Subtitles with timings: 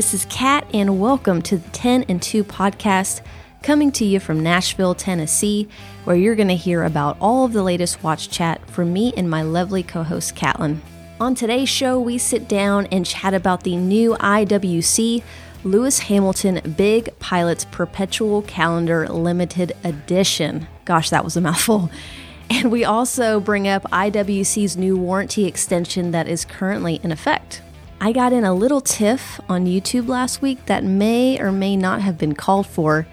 [0.00, 3.20] This is Kat, and welcome to the 10 and 2 podcast,
[3.62, 5.68] coming to you from Nashville, Tennessee,
[6.04, 9.28] where you're going to hear about all of the latest watch chat from me and
[9.28, 10.80] my lovely co host, Catlin.
[11.20, 15.22] On today's show, we sit down and chat about the new IWC
[15.64, 20.66] Lewis Hamilton Big Pilots Perpetual Calendar Limited Edition.
[20.86, 21.90] Gosh, that was a mouthful.
[22.52, 27.62] And we also bring up IWC's new warranty extension that is currently in effect.
[28.02, 32.00] I got in a little tiff on YouTube last week that may or may not
[32.00, 33.06] have been called for,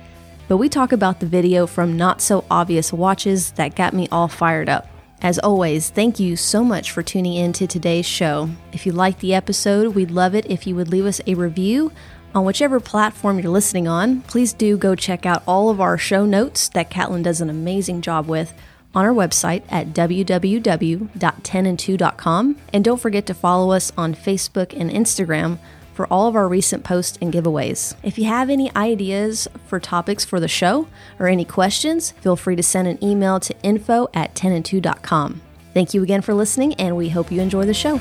[0.48, 4.30] but we talk about the video from Not So Obvious Watches that got me all
[4.30, 4.88] fired up.
[5.22, 8.50] As always, thank you so much for tuning in to today's show.
[8.72, 11.92] If you liked the episode, we'd love it if you would leave us a review
[12.34, 14.22] on whichever platform you're listening on.
[14.22, 18.00] Please do go check out all of our show notes that Catlin does an amazing
[18.00, 18.54] job with
[18.94, 22.58] on our website at www.10and2.com.
[22.74, 25.60] And don't forget to follow us on Facebook and Instagram
[25.94, 27.96] for all of our recent posts and giveaways.
[28.04, 32.56] If you have any ideas for topics for the show or any questions, feel free
[32.56, 35.42] to send an email to info at 10and2.com.
[35.74, 38.00] Thank you again for listening, and we hope you enjoy the show.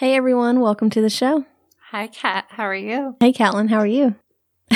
[0.00, 1.44] Hey everyone, welcome to the show.
[1.90, 2.46] Hi, Kat.
[2.48, 3.16] How are you?
[3.20, 4.14] Hey Catlin, how are you?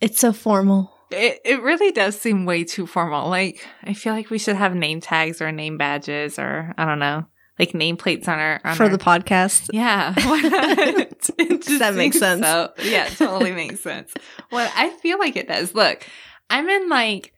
[0.00, 0.92] it's so formal.
[1.10, 3.28] It, it really does seem way too formal.
[3.28, 7.00] Like, I feel like we should have name tags or name badges or, I don't
[7.00, 7.26] know,
[7.58, 8.60] like nameplates on our.
[8.64, 9.70] On For our, the podcast.
[9.72, 10.14] Yeah.
[10.24, 10.98] Why not?
[11.40, 12.46] It just That makes sense.
[12.46, 14.14] So, yeah, totally makes sense.
[14.52, 15.74] Well, I feel like it does.
[15.74, 16.06] Look,
[16.48, 17.32] I'm in like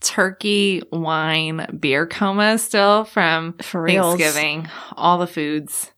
[0.00, 3.54] turkey, wine, beer coma still from.
[3.54, 4.68] Thanksgiving.
[4.96, 5.91] All the foods.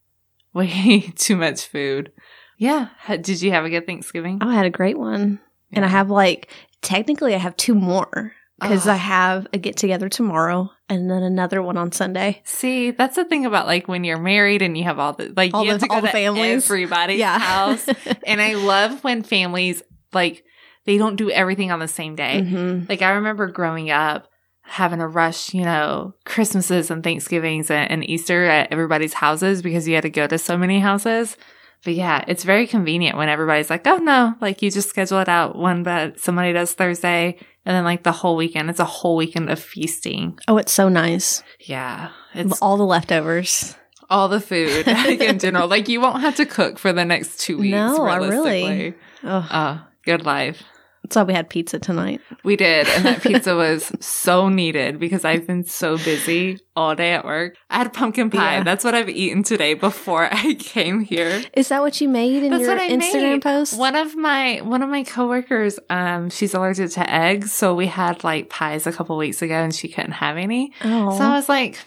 [0.54, 2.12] Way too much food.
[2.56, 2.88] Yeah.
[3.08, 4.38] Did you have a good Thanksgiving?
[4.40, 5.40] Oh, I had a great one.
[5.72, 6.48] And I have like,
[6.82, 8.92] technically, I have two more because Oh.
[8.92, 12.40] I have a get together tomorrow and then another one on Sunday.
[12.44, 15.52] See, that's the thing about like when you're married and you have all the like
[15.52, 16.64] All you have the- to go all the to families.
[16.64, 17.38] everybody's Yeah.
[17.38, 17.88] house.
[18.26, 19.82] and I love when families
[20.12, 20.44] like
[20.86, 22.40] they don't do everything on the same day.
[22.44, 22.88] Mhm.
[22.88, 24.28] Like I remember growing up
[24.64, 29.86] having to rush, you know, Christmases and Thanksgivings and, and Easter at everybody's houses because
[29.86, 31.36] you had to go to so many houses.
[31.84, 35.28] But yeah, it's very convenient when everybody's like, oh no, like you just schedule it
[35.28, 37.36] out one, but somebody does Thursday
[37.66, 38.70] and then like the whole weekend.
[38.70, 40.38] It's a whole weekend of feasting.
[40.48, 41.42] Oh, it's so nice.
[41.60, 42.10] Yeah.
[42.32, 43.76] It's All the leftovers.
[44.08, 45.68] all the food like in general.
[45.68, 47.72] Like you won't have to cook for the next two weeks.
[47.72, 50.62] No, really- Oh, Oh, good life.
[51.04, 52.20] That's why we had pizza tonight.
[52.44, 57.12] We did, and that pizza was so needed because I've been so busy all day
[57.12, 57.56] at work.
[57.68, 58.56] I had pumpkin pie.
[58.56, 58.62] Yeah.
[58.64, 61.42] That's what I've eaten today before I came here.
[61.52, 63.42] Is that what you made in That's your what I Instagram made.
[63.42, 63.78] post?
[63.78, 68.24] One of my one of my coworkers, um, she's allergic to eggs, so we had
[68.24, 70.72] like pies a couple weeks ago, and she couldn't have any.
[70.82, 71.78] Oh, So I was like,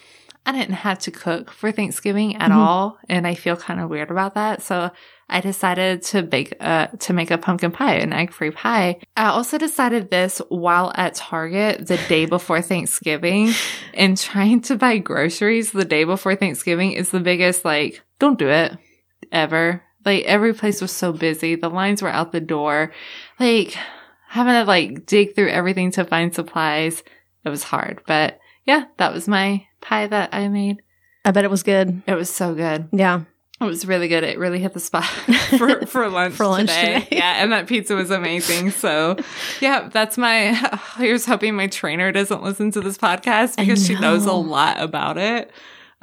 [0.45, 2.55] I didn't have to cook for Thanksgiving at Mhm.
[2.55, 4.61] all, and I feel kind of weird about that.
[4.61, 4.91] So
[5.29, 8.99] I decided to bake uh to make a pumpkin pie, an egg free pie.
[9.15, 13.53] I also decided this while at Target the day before Thanksgiving,
[13.93, 18.49] and trying to buy groceries the day before Thanksgiving is the biggest like don't do
[18.49, 18.77] it
[19.31, 19.83] ever.
[20.05, 22.93] Like every place was so busy, the lines were out the door,
[23.39, 23.77] like
[24.29, 27.03] having to like dig through everything to find supplies.
[27.43, 30.81] It was hard, but yeah, that was my pie that I made.
[31.25, 32.03] I bet it was good.
[32.07, 32.87] It was so good.
[32.93, 33.23] Yeah.
[33.59, 34.23] It was really good.
[34.23, 35.05] It really hit the spot
[35.57, 36.99] for, for lunch For lunch today.
[37.01, 37.17] today.
[37.17, 38.69] Yeah, and that pizza was amazing.
[38.71, 39.17] So,
[39.61, 40.53] yeah, that's my.
[40.97, 45.17] Here's hoping my trainer doesn't listen to this podcast because she knows a lot about
[45.17, 45.51] it.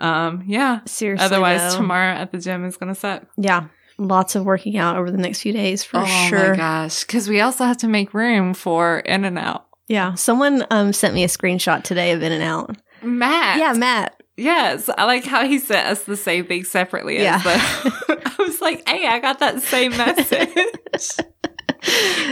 [0.01, 0.81] Um, yeah.
[0.87, 1.25] Seriously.
[1.25, 1.79] Otherwise, though.
[1.79, 3.23] tomorrow at the gym is gonna suck.
[3.37, 3.69] Yeah.
[3.99, 6.51] Lots of working out over the next few days for oh sure.
[6.51, 7.05] my gosh!
[7.05, 9.65] Because we also have to make room for In-N-Out.
[9.87, 10.15] Yeah.
[10.15, 12.77] Someone um sent me a screenshot today of In-N-Out.
[13.03, 13.61] Matt.
[13.61, 14.21] Yeah, Matt.
[14.37, 17.23] Yes, I like how he sent us the same thing separately.
[17.23, 17.41] Yeah.
[17.45, 20.49] I was like, "Hey, I got that same message."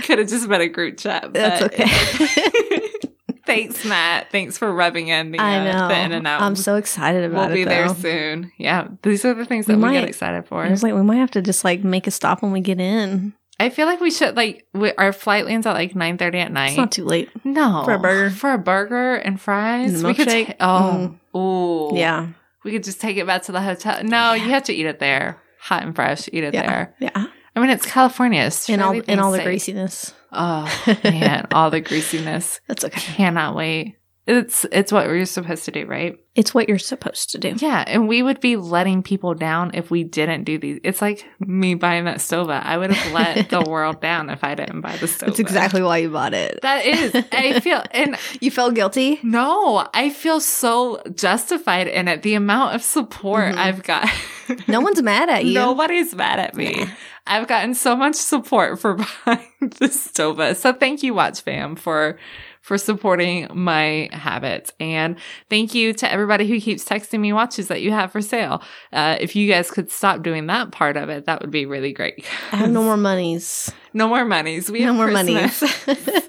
[0.04, 1.32] Could have just been a group chat.
[1.32, 2.88] That's but- okay.
[3.44, 4.30] Thanks, Matt.
[4.30, 5.88] Thanks for rubbing in the, uh, I know.
[5.88, 6.42] the in and out.
[6.42, 7.68] I'm so excited about We'll about be it.
[7.68, 8.52] there soon.
[8.56, 10.62] Yeah, these are the things We that we, might- get excited for.
[10.64, 12.80] I was like, we might have to just like make a stop when we get
[12.80, 13.34] in.
[13.62, 16.52] I feel like we should like we, our flight lands at like nine thirty at
[16.52, 16.68] night.
[16.70, 17.30] It's not too late.
[17.44, 18.30] no For a burger.
[18.30, 19.94] for a burger and fries.
[19.94, 20.58] And we could milkshake.
[20.58, 21.38] ta- oh mm.
[21.38, 22.28] ooh Yeah.
[22.64, 24.04] We could just take it back to the hotel.
[24.04, 26.28] No, you have to eat it there, hot and fresh.
[26.32, 26.66] Eat it Yeah.
[26.66, 26.94] there.
[27.00, 27.26] Yeah.
[27.56, 28.42] I mean, it's California.
[28.42, 29.44] It's And all and all the safe.
[29.44, 30.14] greasiness.
[30.32, 30.64] Oh
[31.04, 32.60] man, all the greasiness.
[32.68, 33.00] That's okay.
[33.00, 33.96] Cannot wait.
[34.24, 36.16] It's it's what we're supposed to do, right?
[36.36, 37.54] It's what you're supposed to do.
[37.58, 40.78] Yeah, and we would be letting people down if we didn't do these.
[40.84, 42.62] It's like me buying that Stowa.
[42.64, 45.26] I would have let the world down if I didn't buy the Stowa.
[45.26, 46.60] That's exactly why you bought it.
[46.62, 47.12] That is.
[47.32, 49.18] I feel and you felt guilty?
[49.24, 52.22] no, I feel so justified in it.
[52.22, 53.58] The amount of support Mhm.
[53.58, 54.08] I've got.
[54.68, 55.54] No one's mad at you.
[55.54, 56.86] Nobody's mad at me.
[57.26, 58.94] I've gotten so much support for
[59.26, 60.56] buying the Stowa.
[60.56, 62.18] So thank you, Watch Fam, for
[62.62, 64.72] for supporting my habits.
[64.78, 65.16] And
[65.50, 68.62] thank you to everybody who keeps texting me watches that you have for sale.
[68.92, 71.92] Uh, if you guys could stop doing that part of it, that would be really
[71.92, 72.24] great.
[72.52, 73.72] I have no more monies.
[73.92, 74.70] no more monies.
[74.70, 76.28] We no have more Christmas, monies.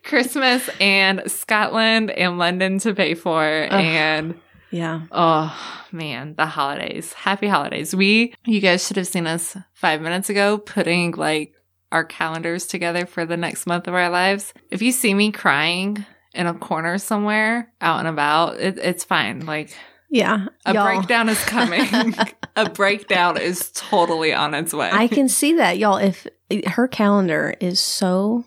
[0.04, 3.42] Christmas and Scotland and London to pay for.
[3.42, 4.38] And
[4.70, 5.02] yeah.
[5.10, 5.56] Oh
[5.92, 7.12] man, the holidays.
[7.12, 7.94] Happy holidays.
[7.94, 11.54] We, you guys should have seen us five minutes ago putting like
[11.90, 14.52] our calendars together for the next month of our lives.
[14.70, 16.04] If you see me crying
[16.34, 19.46] in a corner somewhere out and about, it, it's fine.
[19.46, 19.74] Like
[20.10, 20.48] Yeah.
[20.66, 20.84] a Y'all.
[20.84, 22.14] breakdown is coming.
[22.56, 24.90] a breakdown is totally on its way.
[24.92, 25.96] I can see that, y'all.
[25.96, 26.26] If
[26.66, 28.44] her calendar is so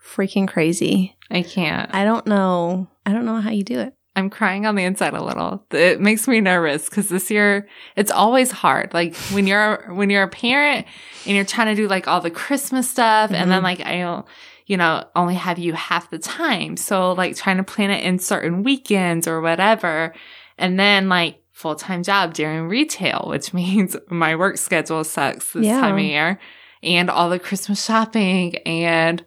[0.00, 1.92] freaking crazy, I can't.
[1.92, 2.88] I don't know.
[3.04, 3.94] I don't know how you do it.
[4.16, 5.66] I'm crying on the inside a little.
[5.72, 8.94] It makes me nervous because this year it's always hard.
[8.94, 10.86] Like when you're when you're a parent
[11.26, 13.64] and you're trying to do like all the Christmas stuff, and then Mhm.
[13.64, 14.24] like I don't,
[14.66, 16.76] you know, only have you half the time.
[16.76, 20.14] So like trying to plan it in certain weekends or whatever,
[20.58, 25.66] and then like full time job during retail, which means my work schedule sucks this
[25.66, 25.80] Yeah.
[25.80, 26.38] time of year,
[26.84, 29.24] and all the Christmas shopping and.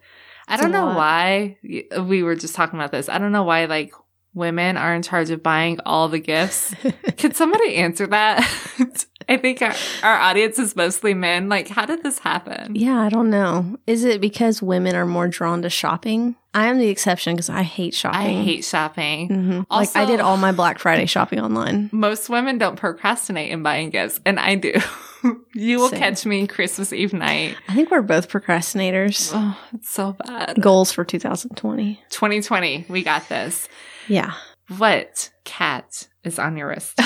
[0.50, 3.10] I don't know why we were just talking about this.
[3.10, 3.92] I don't know why like
[4.34, 6.74] women are in charge of buying all the gifts.
[7.18, 8.46] Could somebody answer that?
[9.30, 11.50] I think our, our audience is mostly men.
[11.50, 12.74] Like, how did this happen?
[12.74, 13.76] Yeah, I don't know.
[13.86, 16.34] Is it because women are more drawn to shopping?
[16.54, 18.20] I am the exception because I hate shopping.
[18.38, 19.28] I hate shopping.
[19.28, 19.66] Mhm.
[19.70, 21.90] like I did all my Black Friday shopping online.
[21.92, 24.72] Most women don't procrastinate in buying gifts, and I do.
[25.54, 25.98] you will Same.
[25.98, 27.54] catch me Christmas Eve night.
[27.68, 29.30] I think we're both procrastinators.
[29.34, 30.58] Oh, it's so bad.
[30.58, 32.02] Goals for 2020.
[32.08, 33.68] 2020, we got this.
[34.08, 34.34] Yeah.
[34.76, 36.94] What cat is on your wrist?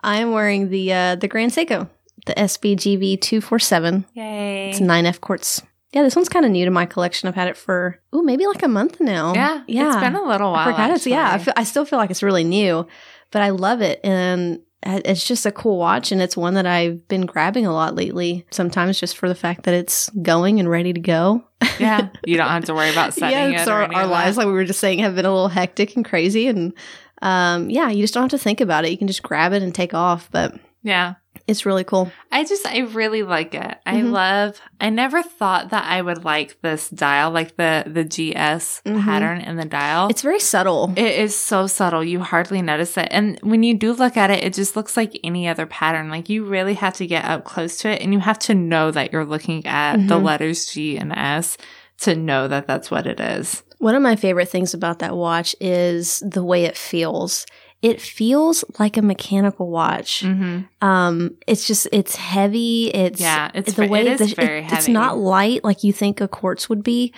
[0.00, 1.88] I am wearing the uh, the Grand Seiko,
[2.26, 4.04] the SBGV two four seven.
[4.14, 4.70] Yay.
[4.70, 5.62] It's nine F quartz.
[5.92, 7.28] Yeah, this one's kind of new to my collection.
[7.28, 9.34] I've had it for oh maybe like a month now.
[9.34, 9.88] yeah, yeah.
[9.88, 10.68] It's been a little while.
[10.68, 11.32] I forgot it's yeah.
[11.32, 12.86] I, feel, I still feel like it's really new,
[13.30, 17.06] but I love it and it's just a cool watch and it's one that I've
[17.08, 18.46] been grabbing a lot lately.
[18.50, 21.44] Sometimes just for the fact that it's going and ready to go.
[21.78, 23.68] yeah, you don't have to worry about setting yeah, it.
[23.68, 26.48] our, our lives, like we were just saying, have been a little hectic and crazy,
[26.48, 26.72] and
[27.22, 28.90] um, yeah, you just don't have to think about it.
[28.90, 30.30] You can just grab it and take off.
[30.30, 31.14] But yeah.
[31.46, 32.10] It's really cool.
[32.32, 33.78] I just, I really like it.
[33.86, 34.10] I Mhm.
[34.12, 39.04] love, I never thought that I would like this dial, like the, the GS Mhm.
[39.04, 40.08] pattern in the dial.
[40.08, 40.92] It's very subtle.
[40.96, 42.02] it is so subtle.
[42.02, 43.08] You hardly notice it.
[43.10, 46.10] And when you do look at it, it just looks like any other pattern.
[46.10, 48.90] Like you really have to get up close to it and you have to know
[48.90, 50.24] that you're looking at the Mhm.
[50.24, 51.56] letters G and S
[52.00, 53.62] to know that that's what it is.
[53.78, 57.46] One of my favorite things about that watch is the way it feels.
[57.82, 60.20] It feels like a mechanical watch.
[60.24, 60.62] Mm-hmm.
[60.86, 62.88] Um, it's just it's heavy.
[62.88, 66.28] It's Yeah, it's the way it the- very It's not light like you think a
[66.28, 67.12] quartz would be.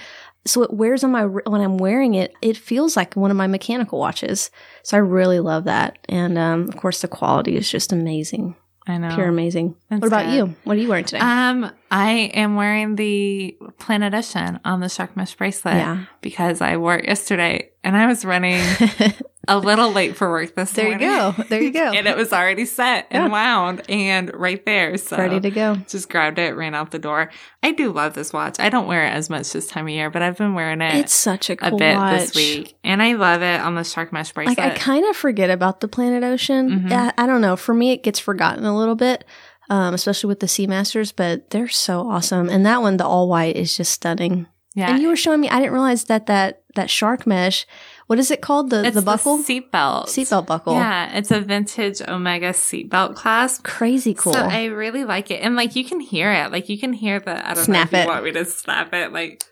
[0.47, 2.33] So it wears on my when I'm wearing it.
[2.43, 4.51] It feels like one of my mechanical watches.
[4.83, 5.99] So I really love that.
[6.09, 8.57] And um, of course, the quality is just amazing,
[8.87, 9.15] I know.
[9.15, 9.75] pure amazing.
[9.91, 10.35] That's what about good.
[10.35, 10.55] you?
[10.65, 11.19] What are you wearing today?
[11.21, 16.79] Um, I am wearing the Planet Ocean on the Shark Mesh bracelet yeah, because I
[16.79, 18.63] wore it yesterday and I was running
[19.49, 20.85] a little late for work this time.
[20.91, 21.35] there you go.
[21.49, 21.91] There you go.
[21.97, 23.29] and it was already set and Yeah.
[23.31, 24.97] wound and right there.
[24.99, 25.77] So Ready to go.
[25.89, 27.31] just grabbed it, ran out the door.
[27.63, 28.57] I do love this watch.
[28.61, 30.95] I don't wear it as much this time of year, but I've been wearing it
[30.95, 32.21] It's such a a cool bit watch.
[32.21, 32.77] this week.
[32.85, 34.59] And I love it on the Shark Mesh bracelet.
[34.59, 36.85] Like I kind of forget about the Planet Ocean.
[36.89, 36.93] Mhm.
[36.93, 37.57] I, I don't know.
[37.57, 39.25] For me, it gets forgotten a little bit,
[39.71, 41.13] um, especially with the Seamasters.
[41.15, 44.47] But they're so awesome, and that one, the all white, is just stunning.
[44.75, 44.91] yeah.
[44.93, 45.49] And you were showing me.
[45.49, 47.67] I didn't realize that that that shark mesh.
[48.09, 48.71] What is it called?
[48.71, 50.07] The it's the buckle seatbelt.
[50.07, 50.73] seatbelt buckle.
[50.75, 53.63] Yeah, it's a vintage Omega seatbelt clasp.
[53.65, 54.33] crazy cool.
[54.33, 55.43] So I really like it.
[55.43, 56.51] And like you can hear it.
[56.51, 58.09] Like you can hear the I don't Snap know if it.
[58.09, 59.13] you want me to snap it.
[59.13, 59.45] Like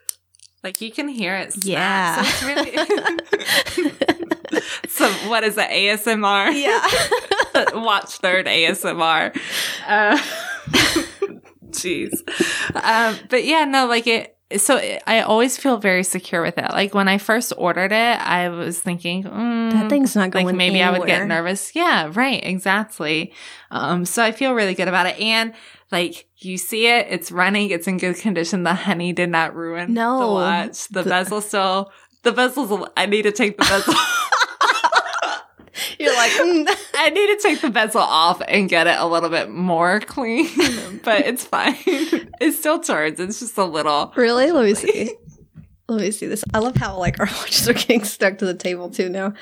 [0.65, 1.65] like you can hear it snap.
[1.67, 2.23] Yeah.
[2.23, 3.93] So it's really
[4.89, 5.69] So what is it?
[5.69, 6.55] ASMR?
[6.55, 7.75] yeah.
[7.79, 9.37] Watch third ASMR.
[9.87, 10.17] Uh,
[11.71, 12.13] Jeez.
[12.75, 14.36] Um, but yeah, no, like it.
[14.57, 14.77] So
[15.09, 16.71] I always feel very secure with it.
[16.71, 20.47] Like when I first ordered it, I was thinking, mm, that thing's not going.
[20.47, 21.75] like maybe I would get nervous.
[21.75, 23.33] Yeah, right, exactly.
[23.73, 25.19] Um, so I feel really good about it.
[25.21, 25.53] And
[25.91, 28.63] like you see it, it's running, it's in good condition.
[28.63, 30.21] The honey did not ruin No.
[30.21, 30.89] the watch.
[30.89, 31.91] The The- bezel still
[32.23, 32.89] the bezel's.
[32.97, 33.95] I need to take the bezel.
[35.99, 36.67] You're like, mm.
[36.95, 40.49] I need to take the bezel off and get it a little bit more clean,
[41.05, 41.77] but it's fine.
[41.87, 43.21] It still turns.
[43.21, 44.13] It's just a little.
[44.17, 44.51] really?
[44.53, 45.15] Let me see.
[45.89, 46.45] Let me see this.
[46.53, 49.35] I love how like our watches are getting stuck to the table too now.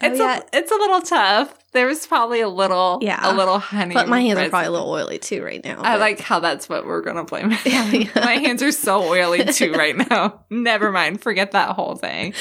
[0.00, 0.38] It's oh, yeah.
[0.38, 1.58] a it's a little tough.
[1.72, 3.18] There was probably a little Yeah.
[3.22, 3.94] a little honey.
[3.94, 5.80] but my hands are probably a little oily too right now.
[5.82, 7.52] I like how that's what we're gonna blame.
[7.52, 7.58] on.
[7.64, 8.06] Yeah.
[8.14, 10.44] My hands are so oily too right now.
[10.50, 11.20] Never mind.
[11.20, 12.34] Forget that whole thing.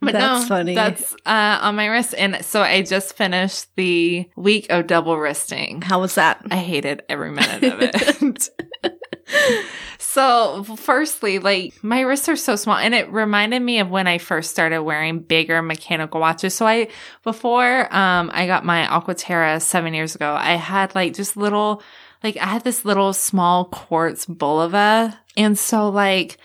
[0.00, 0.74] But That's no, funny.
[0.74, 5.82] That's uh, on my wrist, and so I just finished the week of double wristing.
[5.82, 6.40] How was that?
[6.50, 8.50] I hated every minute of it.
[9.98, 14.18] so, firstly, like my wrists are so small, and it reminded me of when I
[14.18, 16.54] first started wearing bigger mechanical watches.
[16.54, 16.88] So, I
[17.24, 21.82] before um I got my Aquaterra seven years ago, I had like just little,
[22.22, 26.38] like I had this little small quartz Bulova, and so like.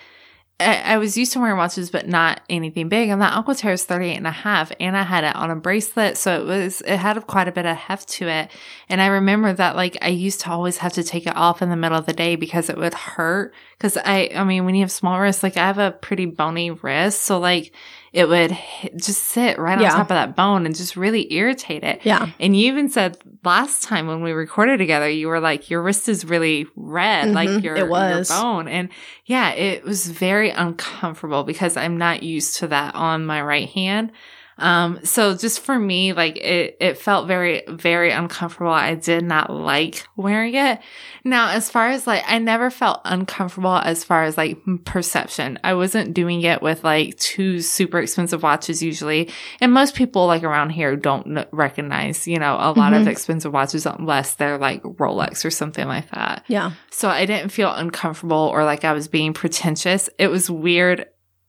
[0.64, 3.10] I, was used to wearing watches, but not anything big.
[3.10, 4.72] And that Aquaterra is 38 and a half.
[4.80, 6.18] And I had it on a bracelet.
[6.18, 8.52] So it was, it had quite a bit of heft to it.
[8.90, 11.70] And I remember that like I used to always have to take it off in
[11.70, 13.54] the middle of the day because it would hurt.
[13.80, 16.72] Cause I, I mean, when you have small wrists, like I have a pretty bony
[16.72, 17.24] wrist.
[17.24, 17.74] So like
[18.14, 18.56] it would
[18.96, 22.02] just sit right on top of that bone and just really irritate it.
[22.04, 22.30] Yeah.
[22.40, 26.08] And you even said last time when we recorded together, you were like, your wrist
[26.08, 28.30] is really red, Mhm, like your, it was.
[28.30, 28.68] your bone.
[28.68, 28.90] And
[29.26, 34.12] yeah, it was very uncomfortable because I'm not used to that on my right hand.
[34.58, 38.72] Um, so just for me, like it, it felt very, very uncomfortable.
[38.72, 40.80] I did not like wearing it.
[41.24, 45.58] Now, as far as like, I never felt uncomfortable as far as like perception.
[45.64, 49.30] I wasn't doing it with like two super expensive watches usually.
[49.60, 53.08] And most people like around here don't recognize, you know, a lot of Mhm.
[53.08, 56.44] expensive watches unless they're like Rolex or something like that.
[56.48, 56.72] Yeah.
[56.92, 60.10] So I didn't feel uncomfortable or like I was being pretentious.
[60.20, 61.06] It was weird.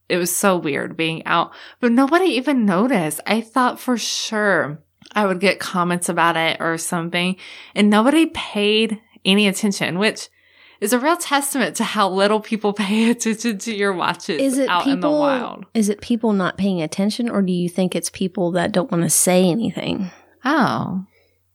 [0.09, 3.21] It was so weird being out, but nobody even noticed.
[3.27, 4.79] I thought for sure
[5.13, 7.37] I would get comments about it or something
[7.75, 10.29] and nobody paid any attention, which
[10.81, 14.69] is a real testament to how little people pay attention to your watches Is it
[14.69, 14.93] out people?
[14.93, 15.65] in the wild.
[15.73, 19.05] Is it people not paying attention, or do you think it's people that don't want
[19.05, 20.11] to say anything?
[20.45, 21.07] Oh,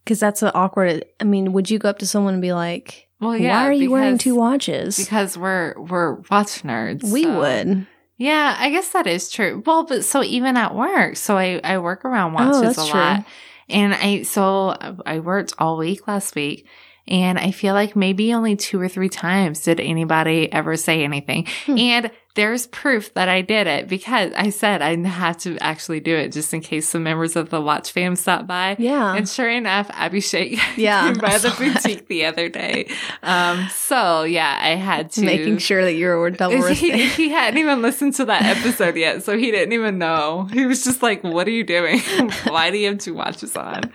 [0.04, 1.06] Because that's an awkward.
[1.20, 3.52] I mean, would you go up to someone and be like, well, yeah.
[3.62, 7.04] "Why are you wearing two watches?" Because we're, we're watch nerds.
[7.12, 7.86] we so- would.
[8.20, 9.64] Yeah, I guess that is true.
[9.66, 12.92] Well, but so even at work, so I, I work around watches Oh, that's a
[12.92, 13.00] true.
[13.00, 13.26] lot.
[13.70, 16.68] And I, so I worked all week last week
[17.08, 21.48] and I feel like maybe only two or three times did anybody ever say anything.
[21.66, 21.78] Hmm.
[21.78, 26.16] And there's proof that I did it because I said I had to actually do
[26.16, 28.78] it just in case some members of the watch fam stopped by.
[28.80, 29.14] Yeah.
[29.14, 31.84] And sure enough, Abby Shake Yeah, came by the saw that.
[31.84, 32.90] boutique the other day.
[33.24, 37.60] Um, so yeah, I had to Making sure that you were double he, he hadn't
[37.60, 40.48] even listened to that episode yet, so he didn't even know.
[40.54, 42.00] He was just like, "What are you doing?
[42.48, 43.92] Why do you have two watches on?"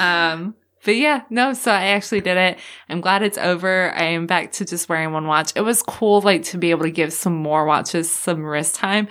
[0.00, 1.52] Um, but yeah, no.
[1.54, 2.58] So I actually did it.
[2.88, 3.92] I'm glad it's over.
[3.96, 5.52] I am back to just wearing one watch.
[5.56, 9.08] It was cool, like to be able to give some more watches some wrist time.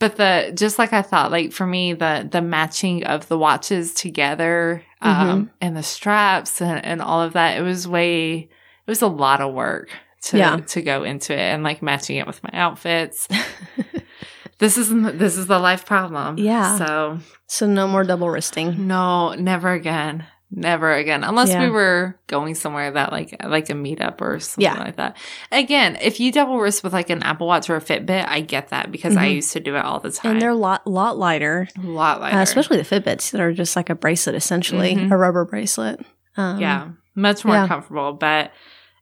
[0.00, 3.94] But the just like I thought, like for me, the the matching of the watches
[3.94, 8.48] together, um, and the straps and, and all of that, it was way, it
[8.90, 9.90] was a lot of work
[10.22, 10.56] to Yeah.
[10.56, 13.28] to go into it and like matching it with my outfits.
[14.58, 16.38] this is this is the life problem.
[16.38, 16.76] Yeah.
[16.78, 18.86] So so no more double wristing.
[18.86, 20.26] no, never again.
[20.50, 21.24] Never again.
[21.24, 21.64] Unless Yeah.
[21.64, 24.78] we were going somewhere that like like a meetup or something Yeah.
[24.78, 25.16] like that.
[25.50, 28.68] Again, if you double wrist with like an Apple Watch or a Fitbit, I get
[28.68, 29.34] that because I Mhm.
[29.36, 30.32] used to do it all the time.
[30.32, 32.36] And they're a lot, lot lighter, a lot lighter.
[32.38, 35.10] uh, especially the Fitbits that are just like a bracelet, essentially Mhm.
[35.10, 36.00] a rubber bracelet.
[36.36, 37.66] Um, yeah, much more yeah.
[37.66, 38.52] comfortable, but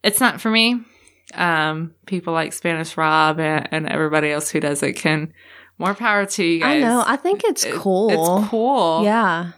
[0.02, 0.80] it's not for me.
[1.34, 5.32] Um, people like Spanish Rob and, and everybody else who does it can
[5.78, 6.82] more power to you guys.
[6.82, 7.02] I know.
[7.06, 8.10] I think it's It- cool.
[8.40, 9.02] It's cool.
[9.04, 9.52] Yeah.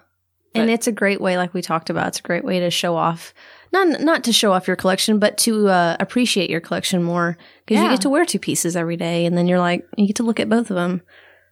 [0.55, 2.97] And it's a great way, like we talked about, it's a great way to show
[2.97, 3.35] off,
[3.73, 7.83] not not to show off your collection, but to uh, appreciate your collection more because
[7.83, 10.23] you get to wear two pieces every day, and then you're like you get to
[10.23, 11.03] look at both of them.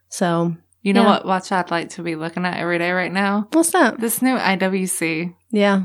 [0.09, 1.09] So You know Yeah.
[1.09, 3.47] what watch I'd like to be looking at every day right now?
[3.53, 3.99] what's that?
[3.99, 5.33] This new IWC.
[5.51, 5.83] Yeah,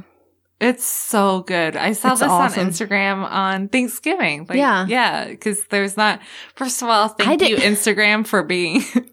[0.60, 1.76] It's so good.
[1.76, 2.66] I saw It's this awesome.
[2.66, 4.46] on Instagram on Thanksgiving.
[4.48, 4.86] Like, Yeah.
[4.88, 5.28] Yeah.
[5.28, 6.20] Because there's not,
[6.56, 8.82] first of all, thank you, Instagram, for being.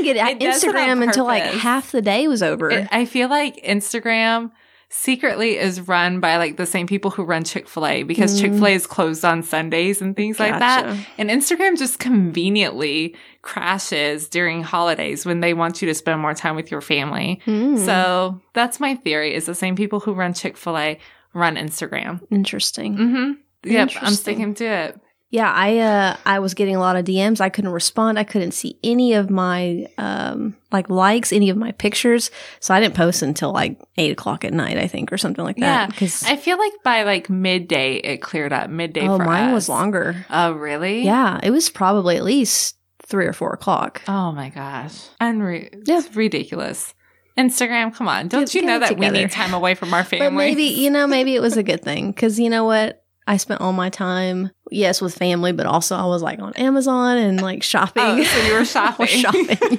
[0.00, 2.70] I didn't get It does it on Instagram until like half the day was over.
[2.70, 4.50] It- I feel like Instagram
[4.90, 8.40] secretly is run by like the same people who run Chick fil A because Mm.
[8.40, 10.86] Chick fil A is closed on Sundays and things like that.
[11.18, 16.54] And Instagram just conveniently crashes during holidays when they want you to spend more time
[16.56, 17.40] with your family.
[17.46, 20.98] Mm, So that's my theory is the same people who run Chick fil A
[21.32, 22.20] run Instagram.
[22.30, 22.96] interesting.
[22.96, 23.32] Mm-hmm.
[23.70, 25.00] Yep, I'm sticking to it.
[25.34, 27.40] Yeah, I uh I was getting a lot of DMs.
[27.40, 28.20] I couldn't respond.
[28.20, 32.30] I couldn't see any of my um like likes, any of my pictures.
[32.60, 35.56] So I didn't post until like eight o'clock at night, I think, or something like
[35.56, 35.60] that.
[35.62, 35.86] Yeah.
[35.86, 38.70] Because I feel like by like midday it cleared up.
[38.70, 40.24] Midday oh, mine was longer.
[40.30, 41.02] Oh, really?
[41.02, 44.02] Yeah, it was probably at least three or four o'clock.
[44.06, 45.08] Oh my gosh.
[45.20, 45.98] Unre- Yeah.
[45.98, 46.94] It's ridiculous.
[47.36, 48.28] Instagram, come on.
[48.28, 50.26] Don't Get- you know that we need time away from our family?
[50.28, 53.00] But maybe you know, maybe it was a good thing because you know what.
[53.26, 57.16] I spent all my time, yes, with family, but also I was like on Amazon
[57.16, 58.02] and like shopping.
[58.04, 59.06] Oh, so you were shopping.
[59.06, 59.78] shopping.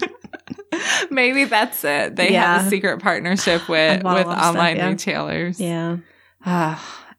[1.12, 2.16] maybe that's it.
[2.16, 4.90] They have a secret partnership with with of stuff, online yeah.
[4.90, 5.60] retailers.
[5.60, 5.98] yeah.
[6.48, 7.16] Ah,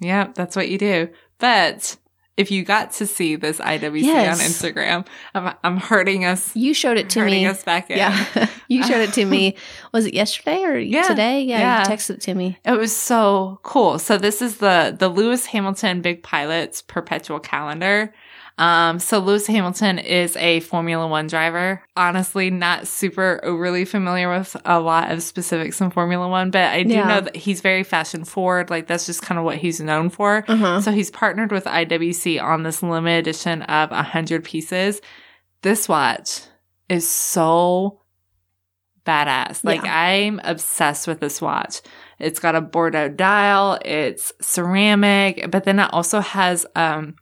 [0.00, 1.08] yeah, that's what you do.
[1.38, 1.96] But
[2.38, 4.40] if you got to see this IWC Yes.
[4.40, 7.46] on Instagram, I'm, I'm hurting us, You showed it to hurting me.
[7.46, 7.98] us back in.
[7.98, 8.48] Yeah.
[8.68, 9.56] you showed it to me.
[9.92, 11.02] Was it yesterday or Yeah.
[11.02, 11.42] today?
[11.42, 11.80] Yeah, Yeah.
[11.82, 12.56] you texted it to me.
[12.64, 13.98] It was so cool.
[13.98, 18.14] So this is the the Lewis Hamilton Big Pilots perpetual calendar.
[18.58, 21.82] Um, so Lewis Hamilton is a Formula One driver.
[21.96, 26.82] Honestly, not super overly familiar with a lot of specifics in Formula One, but I
[26.82, 27.06] do Yeah.
[27.06, 28.68] know that he's very fashion forward.
[28.68, 30.44] Like that's just kind of what he's known for.
[30.48, 30.80] Uh-huh.
[30.80, 35.00] So he's partnered with IWC on this limited edition of 100 pieces.
[35.62, 36.40] This watch
[36.88, 38.02] is so
[39.06, 39.64] badass.
[39.64, 39.96] Like Yeah.
[39.98, 41.80] I'm obsessed with this watch.
[42.18, 47.14] It's got a Bordeaux dial, it's ceramic, but then it also has um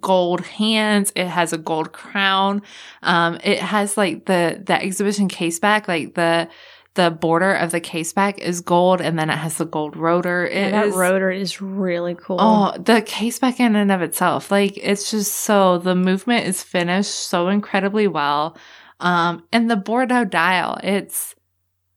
[0.00, 2.62] gold hands, it has a gold crown.
[3.02, 6.48] Um it has like the the exhibition case back, like the
[6.94, 10.44] the border of the case back is gold and then it has the gold rotor.
[10.44, 12.38] It Yeah, that is- rotor is really cool.
[12.40, 14.50] Oh, the case back in and of itself.
[14.50, 18.56] Like it's just so the movement is finished so incredibly well.
[18.98, 21.34] Um, and the Bordeaux dial, it's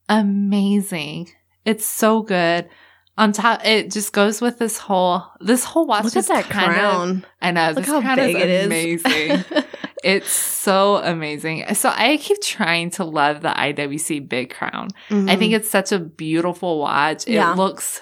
[0.07, 1.29] amazing.
[1.65, 2.69] It's so good.
[3.15, 6.71] On top, it just goes with this whole, this whole watch Look at that kind
[6.71, 7.25] of- crown.
[7.41, 8.65] I know, Look this how crown big is it is.
[8.65, 9.63] amazing.
[10.03, 11.75] it's so amazing.
[11.75, 14.87] So I keep trying to love the IWC Big Crown.
[15.09, 15.53] I think mm-hmm.
[15.53, 17.27] it's such a beautiful watch.
[17.27, 17.53] It Yeah.
[17.53, 18.01] looks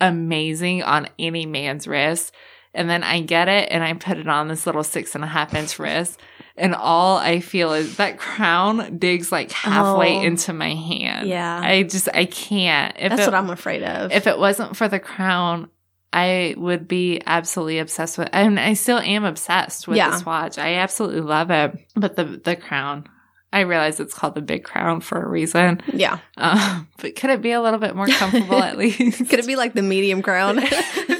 [0.00, 2.32] amazing on any man's wrist.
[2.74, 5.26] And then I get it and I put it on this little six and a
[5.26, 6.20] half inch wrist.
[6.58, 10.22] And all I feel is that crown digs like halfway Oh.
[10.22, 11.28] into my hand.
[11.28, 11.60] Yeah.
[11.62, 12.94] I just, I can't.
[12.98, 14.12] If That's it, what I'm afraid of.
[14.12, 15.68] if it wasn't for the crown,
[16.12, 20.10] I would be absolutely obsessed with and I still am obsessed with Yeah.
[20.10, 20.58] this watch.
[20.58, 21.78] I absolutely love it.
[21.94, 23.04] But the the crown,
[23.52, 25.80] I realize it's called the big crown for a reason.
[25.92, 26.18] yeah.
[26.36, 29.18] Um, but could it be a little bit more comfortable at least?
[29.28, 30.60] Could it be like the medium crown?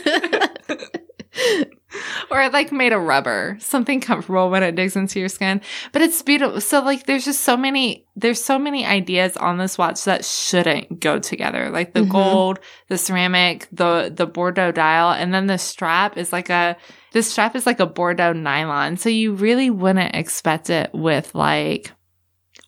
[2.31, 5.61] or like made of rubber, something comfortable when it digs into your skin.
[5.93, 6.61] But it's beautiful.
[6.61, 11.01] So like there's just so many there's so many ideas on this watch that shouldn't
[11.01, 11.71] go together.
[11.71, 12.11] Like the Mhm.
[12.11, 16.77] gold, the ceramic, the the Bordeaux dial, and then the strap is like a
[17.13, 18.97] the strap is like a Bordeaux nylon.
[18.97, 21.93] So you really wouldn't expect it with like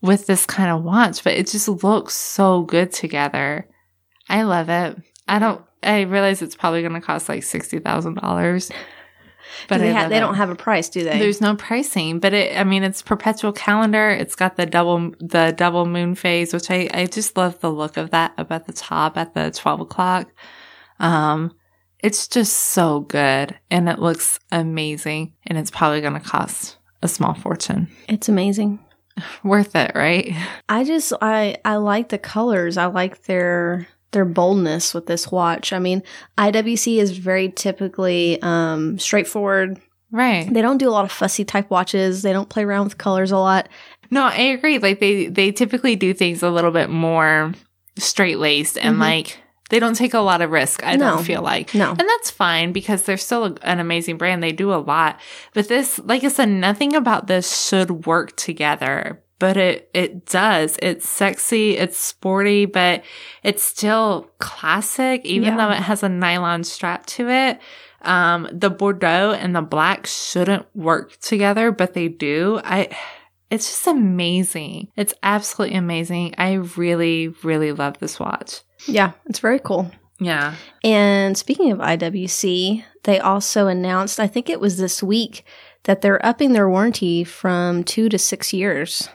[0.03, 3.69] with this kind of watch, but it just looks so good together.
[4.31, 4.97] I love it.
[5.29, 8.71] I don't I realize it's probably going to cost like $60,000.
[9.69, 11.19] But they, ha- they don't have a price, do they?
[11.19, 14.11] There's no pricing, but it, I mean, it's perpetual calendar.
[14.11, 17.97] It's got the double, the double moon phase, which I, I just love the look
[17.97, 20.31] of that up at the top at the 12 o'clock.
[20.99, 21.53] Um,
[22.03, 27.09] it's just so good and it looks amazing and it's probably going to cost a
[27.09, 27.89] small fortune.
[28.09, 28.79] it's amazing.
[29.45, 30.35] Worth it, right?
[30.69, 32.77] I just I I like the colors.
[32.77, 35.73] I like their their boldness with this watch.
[35.73, 36.03] I mean,
[36.39, 39.81] IWC is very typically um straightforward.
[40.13, 40.53] Right.
[40.53, 42.23] They don't do a lot of fussy type watches.
[42.23, 43.69] They don't play around with colors a lot.
[44.11, 44.79] No, I agree.
[44.79, 47.53] Like they, they typically do things a little bit more
[47.97, 49.01] straight laced and Mhm.
[49.01, 50.85] like they don't take a lot of risk.
[50.85, 51.11] I No.
[51.11, 51.73] don't feel like.
[51.77, 51.91] No.
[51.91, 54.43] And that's fine because they're still a, an amazing brand.
[54.43, 55.21] They do a lot.
[55.55, 59.23] But this, like I said, nothing about this should work together.
[59.41, 60.79] But it, it does.
[60.81, 61.77] It's sexy.
[61.77, 63.03] It's sporty, but
[63.43, 65.57] it's still classic, even Yeah.
[65.57, 67.59] though it has a nylon strap to it.
[68.03, 72.61] Um, the Bordeaux and the black shouldn't work together, but they do.
[72.65, 72.97] I,
[73.51, 74.89] it's just amazing.
[74.97, 76.35] It's absolutely amazing.
[76.39, 78.61] I really, really love this watch.
[78.87, 79.91] Yeah, it's very cool.
[80.21, 80.55] Yeah.
[80.85, 85.45] And speaking of IWC, they also announced, I think it was this week,
[85.85, 89.09] that they're upping their warranty from two to six years.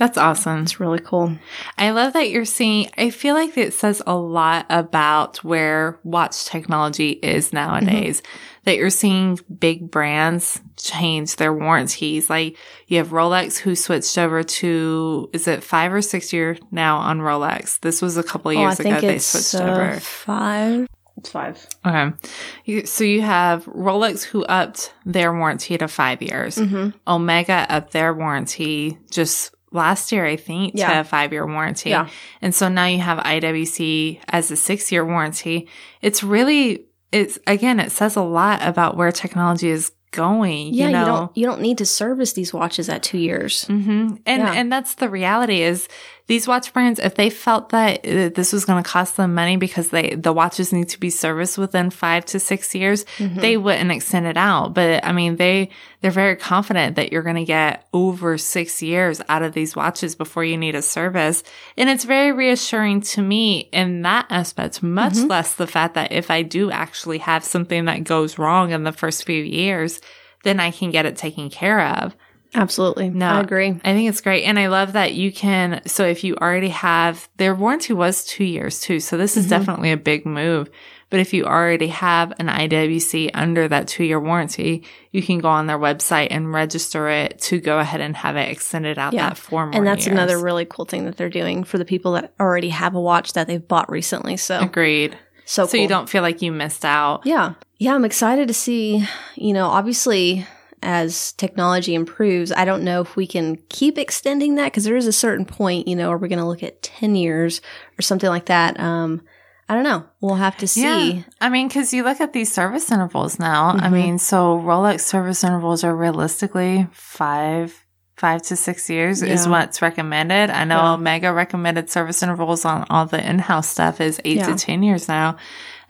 [0.00, 0.62] That's awesome.
[0.62, 1.36] It's really cool.
[1.76, 6.46] I love that you're seeing, I feel like it says a lot about where watch
[6.46, 8.22] technology is nowadays.
[8.64, 12.30] That you're seeing big brands change their warranties.
[12.30, 16.96] Like you have Rolex who switched over to, is it five or six year now
[16.96, 17.78] on Rolex?
[17.80, 20.00] This was a couple of Oh, I years ago think they it's switched uh, over.
[20.00, 20.86] five.
[21.18, 21.66] It's five.
[21.84, 22.16] Okay.
[22.64, 26.56] You, so you have Rolex who upped their warranty to five years.
[26.56, 26.96] Mm-hmm.
[27.06, 31.00] Omega upped their warranty just last year, I think, to Yeah.
[31.00, 31.90] a five year warranty.
[31.90, 32.08] Yeah.
[32.42, 35.68] And so now you have IWC as a six year warranty.
[36.02, 40.74] It's really, it's again, it says a lot about where technology is going.
[40.74, 43.64] Yeah, you you, don't you don't need to service these watches at two years.
[43.66, 44.52] hmm And Yeah.
[44.54, 45.88] and that's the reality is
[46.30, 49.56] these watch brands if they felt that uh, this was going to cost them money
[49.56, 53.40] because they the watches need to be serviced within 5 to 6 years, Mm-hmm.
[53.40, 54.72] they wouldn't extend it out.
[54.72, 55.68] But I mean, they
[56.00, 60.14] they're very confident that you're going to get over 6 years out of these watches
[60.14, 61.42] before you need a service.
[61.76, 65.26] And it's very reassuring to me in that aspect, much Mm-hmm.
[65.34, 68.92] less the fact that if I do actually have something that goes wrong in the
[68.92, 70.00] first few years,
[70.44, 72.14] then I can get it taken care of.
[72.54, 73.10] Absolutely.
[73.10, 73.68] No, I agree.
[73.68, 74.44] I think it's great.
[74.44, 78.44] And I love that you can, so if you already have, their warranty was two
[78.44, 78.98] years too.
[79.00, 79.50] So this is Mm-hmm.
[79.50, 80.68] definitely a big move.
[81.10, 85.48] But if you already have an IWC under that two year warranty, you can go
[85.48, 89.30] on their website and register it to go ahead and have it extended out Yeah.
[89.30, 90.12] that four more And that's years.
[90.12, 93.32] another really cool thing that they're doing for the people that already have a watch
[93.32, 94.36] that they've bought recently.
[94.36, 95.16] So Agreed.
[95.44, 97.26] so So you don't feel like you missed out.
[97.26, 97.54] Yeah.
[97.78, 100.46] Yeah, I'm excited to see, you know, obviously
[100.82, 105.06] as technology improves, I don't know if we can keep extending that because there is
[105.06, 107.60] a certain point, you know, are we going to look at 10 years
[107.98, 108.78] or something like that?
[108.80, 109.22] Um,
[109.68, 110.04] I don't know.
[110.20, 110.82] We'll have to see.
[111.12, 111.22] Yeah.
[111.40, 113.68] I mean, because you look at these service intervals now.
[113.78, 113.92] I Mhm.
[113.92, 120.50] mean, so Rolex service intervals are realistically five, five to six years is what's recommended.
[120.50, 120.92] I know Yeah.
[120.94, 124.46] Omega recommended service intervals on all the in-house stuff is eight Yeah.
[124.46, 125.36] to 10 years now.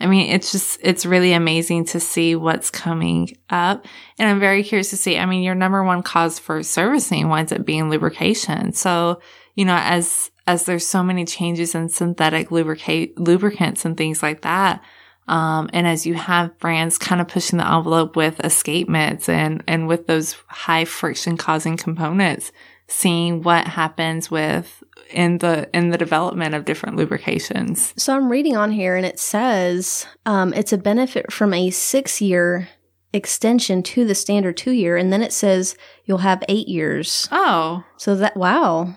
[0.00, 3.86] I mean, it's just, it's really amazing to see what's coming up.
[4.18, 7.52] And I'm very curious to see, I mean, your number one cause for servicing winds
[7.52, 8.72] up being lubrication.
[8.72, 9.20] So,
[9.54, 14.42] you know, as, as there's so many changes in synthetic lubricate, lubricants and things like
[14.42, 14.82] that.
[15.28, 19.86] Um, and as you have brands kind of pushing the envelope with escapements and, and
[19.86, 22.50] with those high friction causing components,
[22.90, 27.94] seeing what happens with in the, in the development of different lubrications.
[27.96, 32.20] So I'm reading on here and it says um, it's a benefit from a six
[32.20, 32.68] year
[33.12, 34.96] extension to the standard two year.
[34.96, 37.28] And then it says you'll have eight years.
[37.32, 38.96] Oh, So that, wow,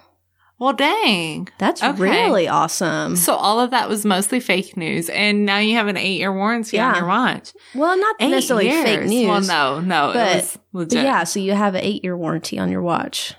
[0.59, 1.49] well, dang.
[1.57, 1.99] that's Okay.
[1.99, 3.15] really awesome.
[3.15, 6.79] So all of that was mostly fake news, and now you have an eight-year warranty
[6.79, 7.53] on your watch.
[7.75, 9.27] Well, not Eight necessarily fake news.
[9.27, 11.03] Well, no, no, but- it was legit.
[11.03, 13.33] yeah, so you have an eight year warranty on your watch.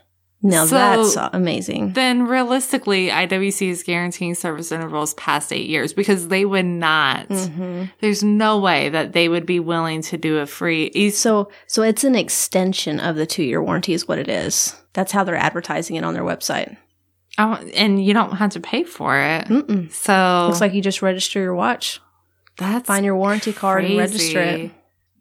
[0.46, 1.94] Now So- that's amazing.
[1.94, 7.26] Then realistically, IWC is guaranteeing service intervals past eight years because they would not.
[7.28, 10.90] hmm There's no way that they would be willing to do a free.
[10.94, 14.76] East, So, so it's an extension of the two year warranty, is what it is.
[14.92, 16.76] That's how they're advertising it on their website.
[17.38, 19.46] oh, and you don't have to pay for it.
[19.46, 19.90] Mm-mm.
[19.90, 22.00] So Looks like you just register your watch,
[22.58, 24.70] that's find your warranty card, and register it.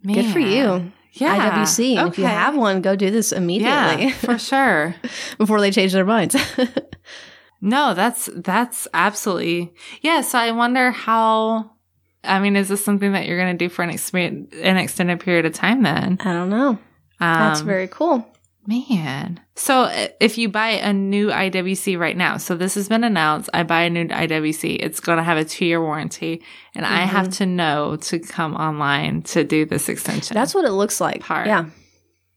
[0.05, 0.21] crazy.
[0.21, 1.61] Good for you, Yeah.
[1.63, 1.95] IWC.
[1.97, 2.33] And if you Okay.
[2.33, 4.95] have one, go do this immediately yeah, for sure.
[5.37, 6.35] before they change their minds.
[7.65, 10.19] No, that's that's absolutely yeah.
[10.19, 11.71] So I wonder how.
[12.25, 15.21] I mean, is this something that you're going to do for an expe- an extended
[15.21, 15.81] period of time?
[15.83, 16.69] Then I don't know.
[16.71, 16.79] um,
[17.19, 18.25] That's very cool.
[18.65, 19.39] Man.
[19.55, 23.49] So uh, if you buy a new IWC right now, so this has been announced.
[23.53, 24.77] I buy a new IWC.
[24.79, 26.41] It's going to have a two year warranty,
[26.75, 30.33] and I have to know to come online to do this extension.
[30.33, 31.21] That's what it looks like.
[31.21, 31.47] Part.
[31.47, 31.65] Yeah.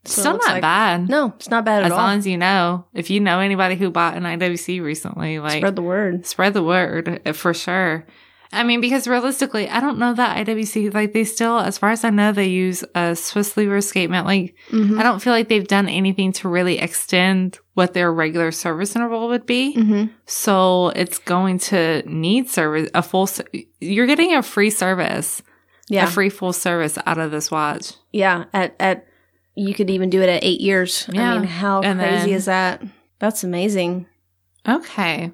[0.05, 1.09] So still not like- bad.
[1.09, 1.99] No, it's not bad at all.
[1.99, 2.07] as all.
[2.07, 5.75] long as you know, if you know anybody who bought an IWC recently, like Spread
[5.75, 6.25] the word.
[6.27, 8.07] spread the word uh, for sure.
[8.53, 12.05] I mean, because realistically, I don't know that IWC, like they still, as far as
[12.05, 14.25] I know, they use a Swiss lever escapement.
[14.27, 14.99] Like, Mhm.
[14.99, 19.29] I don't feel like they've done anything to really extend what their regular service interval
[19.29, 19.75] would be.
[19.77, 20.11] Mhm.
[20.27, 23.29] So it's going to need service, a full,
[23.81, 25.43] you're getting a free service,
[25.89, 26.05] Yeah.
[26.05, 27.93] a free full service out of this watch.
[28.13, 29.07] Yeah, at at
[29.55, 31.09] you could even do it at eight years.
[31.13, 32.83] Yeah, I mean, how and crazy then- is that?
[33.19, 34.07] That's amazing.
[34.69, 35.31] Okay.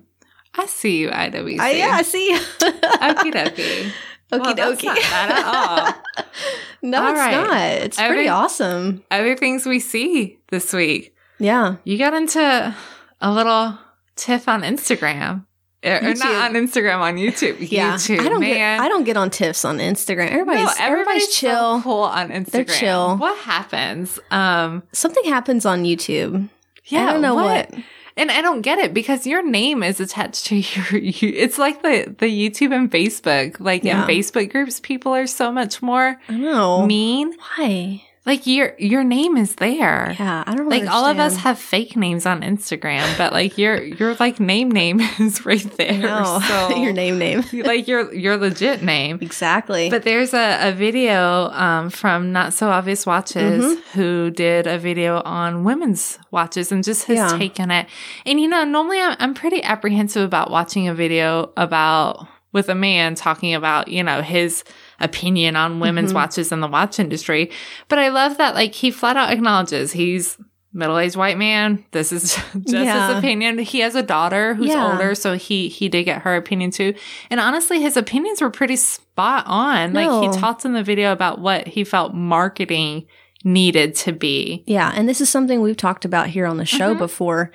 [0.55, 1.59] I see you, IWC.
[1.59, 2.31] I, yeah, I see.
[2.61, 3.91] Okie dokie.
[4.33, 4.85] Okie Well, dokie.
[4.85, 4.99] not
[5.31, 6.25] at all.
[6.83, 7.31] no, All it's right.
[7.33, 7.57] not.
[7.85, 9.05] It's Every- pretty awesome.
[9.11, 11.15] Other things we see this week.
[11.39, 11.77] Yeah.
[11.85, 12.75] You got into
[13.21, 13.79] a little
[14.17, 15.45] tiff on Instagram.
[15.85, 17.57] Or, or not on Instagram, on YouTube.
[17.59, 17.95] Yeah.
[17.95, 18.79] YouTube, I don't man.
[18.79, 20.29] get I don't get on tiffs on Instagram.
[20.31, 21.83] Everybody's no, everybody's, so chill.
[21.83, 22.51] cool on Instagram.
[22.53, 23.17] They're chill.
[23.17, 24.21] What happens?
[24.31, 26.49] Um, Something happens on YouTube.
[26.87, 27.75] yeah, I don't know what.
[28.17, 31.01] And I don't get it because your name is attached to your.
[31.01, 33.59] You, it's like the the YouTube and Facebook.
[33.61, 34.03] Like Yeah.
[34.03, 36.85] in Facebook groups, people are so much more I know.
[36.87, 37.35] mean.
[37.57, 38.05] Why?
[38.25, 40.15] Like your your name is there.
[40.19, 43.83] Yeah, I don't Like all of us have fake names on Instagram, but like your
[43.83, 45.99] your like name name is right there.
[45.99, 47.43] No, So your name name.
[47.53, 49.19] like your your legit name.
[49.21, 49.91] Exactly.
[49.91, 53.99] But there's a, a video um, from Not So Obvious Watches Mm-hmm.
[54.01, 57.37] who did a video on women's watches and just his Yeah.
[57.37, 57.87] take on it.
[58.25, 62.75] And you know, normally I'm, I'm pretty apprehensive about watching a video about with a
[62.75, 64.63] man talking about, you know, his
[65.03, 66.17] opinion on women's Mm-hmm.
[66.17, 67.51] watches in the watch industry.
[67.89, 70.39] But I love that like he flat out acknowledges he's
[70.75, 71.85] middle-aged white man.
[71.91, 73.09] This is just Yeah.
[73.09, 73.59] his opinion.
[73.59, 74.93] He has a daughter who's Yeah.
[74.93, 76.95] older, so he he did get her opinion too.
[77.31, 79.93] And honestly, his opinions were pretty spot on.
[79.93, 83.07] Like he talked in the video about what he felt marketing
[83.45, 84.63] needed to be.
[84.67, 87.51] Yeah, and this is something we've talked about here on the show before.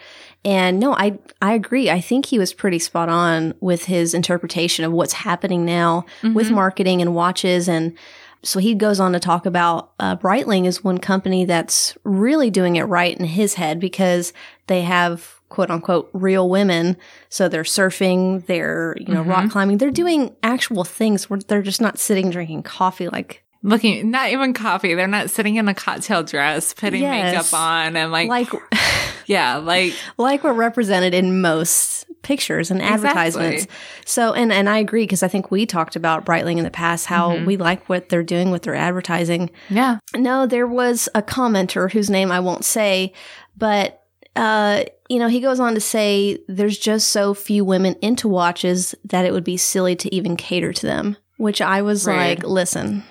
[0.45, 1.89] And no, I I agree.
[1.89, 6.51] I think he was pretty spot on with his interpretation of what's happening now with
[6.51, 7.97] marketing and watches and
[8.43, 12.75] so he goes on to talk about uh, Breitling is one company that's really doing
[12.75, 14.31] it right in his head because
[14.67, 16.97] they have quote unquote real women.
[17.29, 19.79] So they're surfing, they're, you know, rock climbing.
[19.79, 24.53] They're doing actual things where they're just not sitting drinking coffee like Looking, not even
[24.53, 24.93] coffee.
[24.93, 27.33] They're not sitting in a cocktail dress, putting Yes.
[27.51, 28.49] makeup on, and like, like
[29.27, 33.63] yeah, like like we're represented in most pictures and advertisements.
[33.65, 33.75] Exactly.
[34.05, 37.05] So, and and I agree because I think we talked about Breitling in the past
[37.05, 37.45] how Mm-hmm.
[37.45, 39.49] we like what they're doing with their advertising.
[39.69, 43.13] yeah, No, there was a commenter whose name I won't say,
[43.55, 44.03] but
[44.35, 48.93] uh, you know, he goes on to say there's just so few women into watches
[49.05, 51.17] that it would be silly to even cater to them.
[51.37, 52.15] Which I was Rude.
[52.17, 53.03] like, listen,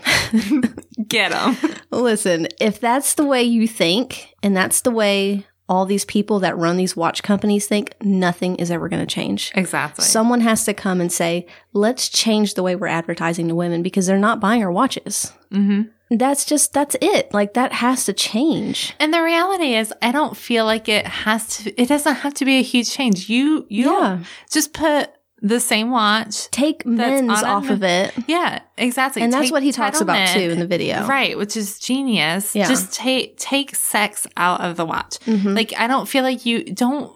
[1.08, 1.56] get them.
[1.90, 6.56] Listen, if that's the way you think, and that's the way all these people that
[6.56, 9.50] run these watch companies think, nothing is ever going to change.
[9.54, 10.04] exactly.
[10.04, 14.06] Someone has to come and say, let's change the way we're advertising to women because
[14.06, 15.32] they're not buying our watches.
[15.50, 17.34] hmm That's just, that's it.
[17.34, 18.94] Like, that has to change.
[19.00, 21.80] And the reality is, I don't feel like it has to.
[21.82, 23.28] It doesn't have to be a huge change.
[23.28, 23.90] You you Yeah.
[23.90, 25.10] don't just put
[25.46, 26.50] the same watch.
[26.50, 28.12] Take men's off of it.
[28.26, 29.22] Yeah, exactly.
[29.22, 31.06] And that's what he talks about too in the video.
[31.06, 32.54] Right, which is genius.
[32.54, 32.68] Yeah.
[32.68, 35.18] Just take take sex out of the watch.
[35.20, 35.54] Mhm.
[35.54, 37.12] Like I don't feel like you don't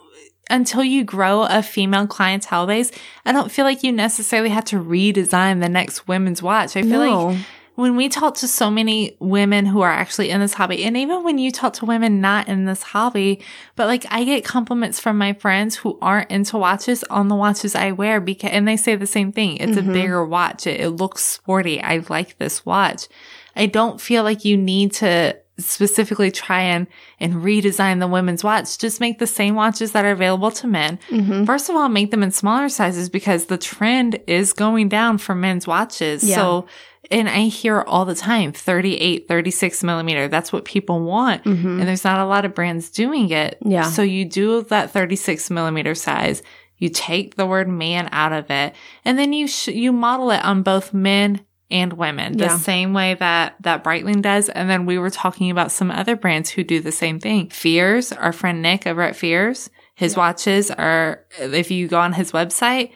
[0.48, 2.90] until you grow a female clientele base,
[3.24, 6.76] I don't feel like you necessarily have to redesign the next women's watch.
[6.76, 7.26] I feel No.
[7.28, 7.38] like
[7.80, 11.24] when we talk to so many women who are actually in this hobby, and even
[11.24, 13.40] when you talk to women not in this hobby,
[13.76, 17.74] but like I get compliments from my friends who aren't into watches on the watches
[17.74, 19.56] I wear because, and they say the same thing.
[19.56, 19.90] It's Mm-hmm.
[19.90, 20.66] a bigger watch.
[20.66, 21.80] It, it looks sporty.
[21.82, 23.08] I like this watch.
[23.56, 26.86] I don't feel like you need to specifically try and,
[27.18, 28.78] and redesign the women's watch.
[28.78, 30.98] Just make the same watches that are available to men.
[31.10, 31.44] Mm-hmm.
[31.44, 35.34] First of all, make them in smaller sizes because the trend is going down for
[35.34, 36.24] men's watches.
[36.24, 36.36] Yeah.
[36.36, 36.66] So,
[37.10, 40.28] and I hear all the time 38, 36 millimeter.
[40.28, 41.44] That's what people want.
[41.44, 43.58] And there's not a lot of brands doing it.
[43.60, 43.70] Mm-hmm.
[43.72, 43.82] Yeah.
[43.90, 46.42] So you do that 36 millimeter size.
[46.78, 50.44] You take the word man out of it and then you, sh- you model it
[50.44, 52.56] on both men and women the Yeah.
[52.58, 54.48] same way that, that Breitling does.
[54.48, 57.48] And then we were talking about some other brands who do the same thing.
[57.50, 62.32] Fears, our friend Nick over at Fears, his watches are, if you go on his
[62.32, 62.92] website,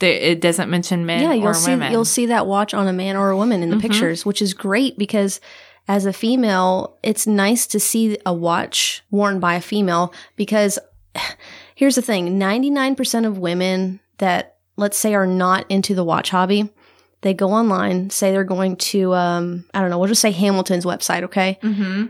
[0.00, 1.92] it doesn't mention men yeah, or you'll see women.
[1.92, 3.80] you'll see that watch on a man or a woman in the Mhm.
[3.82, 5.40] pictures, which is great because
[5.88, 10.78] as a female, it's nice to see a watch worn by a female because
[11.74, 16.68] here's the thing, 99% of women that let's say are not into the watch hobby,
[17.22, 20.84] they go online, say they're going to um I don't know, we'll just say Hamilton's
[20.84, 21.58] website, okay?
[21.62, 22.06] mm-hmm.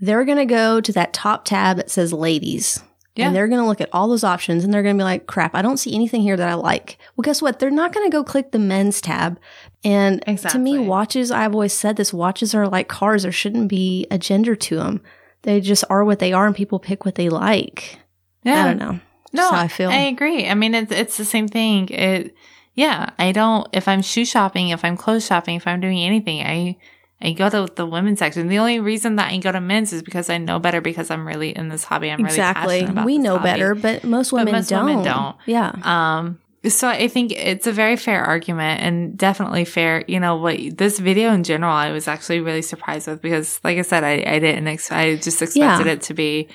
[0.00, 2.82] They're going to go to that top tab that says ladies.
[3.14, 3.26] Yeah.
[3.26, 5.26] And they're going to look at all those options and they're going to be like,
[5.26, 6.96] crap, I don't see anything here that I like.
[7.14, 7.58] Well, guess what?
[7.58, 9.38] They're not going to go click the men's tab.
[9.84, 13.24] And to me, watches, I've always said this watches are like cars.
[13.24, 15.02] There shouldn't be a gender to them.
[15.42, 17.98] They just are what they are and people pick what they like.
[18.44, 18.64] Yeah.
[18.64, 19.00] I don't know.
[19.34, 19.90] No, how I feel.
[19.90, 20.48] I agree.
[20.48, 21.88] I mean, it's it's the same thing.
[21.88, 22.34] It,
[22.74, 23.10] yeah.
[23.18, 23.66] I don't.
[23.72, 26.76] If I'm shoe shopping, if I'm clothes shopping, if I'm doing anything, I
[27.22, 28.48] I go to the women's section.
[28.48, 31.26] The only reason that I go to men's is because I know better because I'm
[31.26, 32.10] really in this hobby.
[32.10, 32.66] I'm exactly.
[32.66, 33.44] really passionate about we know hobby.
[33.44, 34.86] better, but most women most don't.
[34.86, 35.36] women don't.
[35.46, 35.72] Yeah.
[35.82, 40.04] Um, so I think it's a very fair argument and definitely fair.
[40.08, 43.78] You know, what this video in general, I was actually really surprised with because, like
[43.78, 45.92] I said, I, I didn't, ex- I just expected Yeah.
[45.92, 46.48] it to be,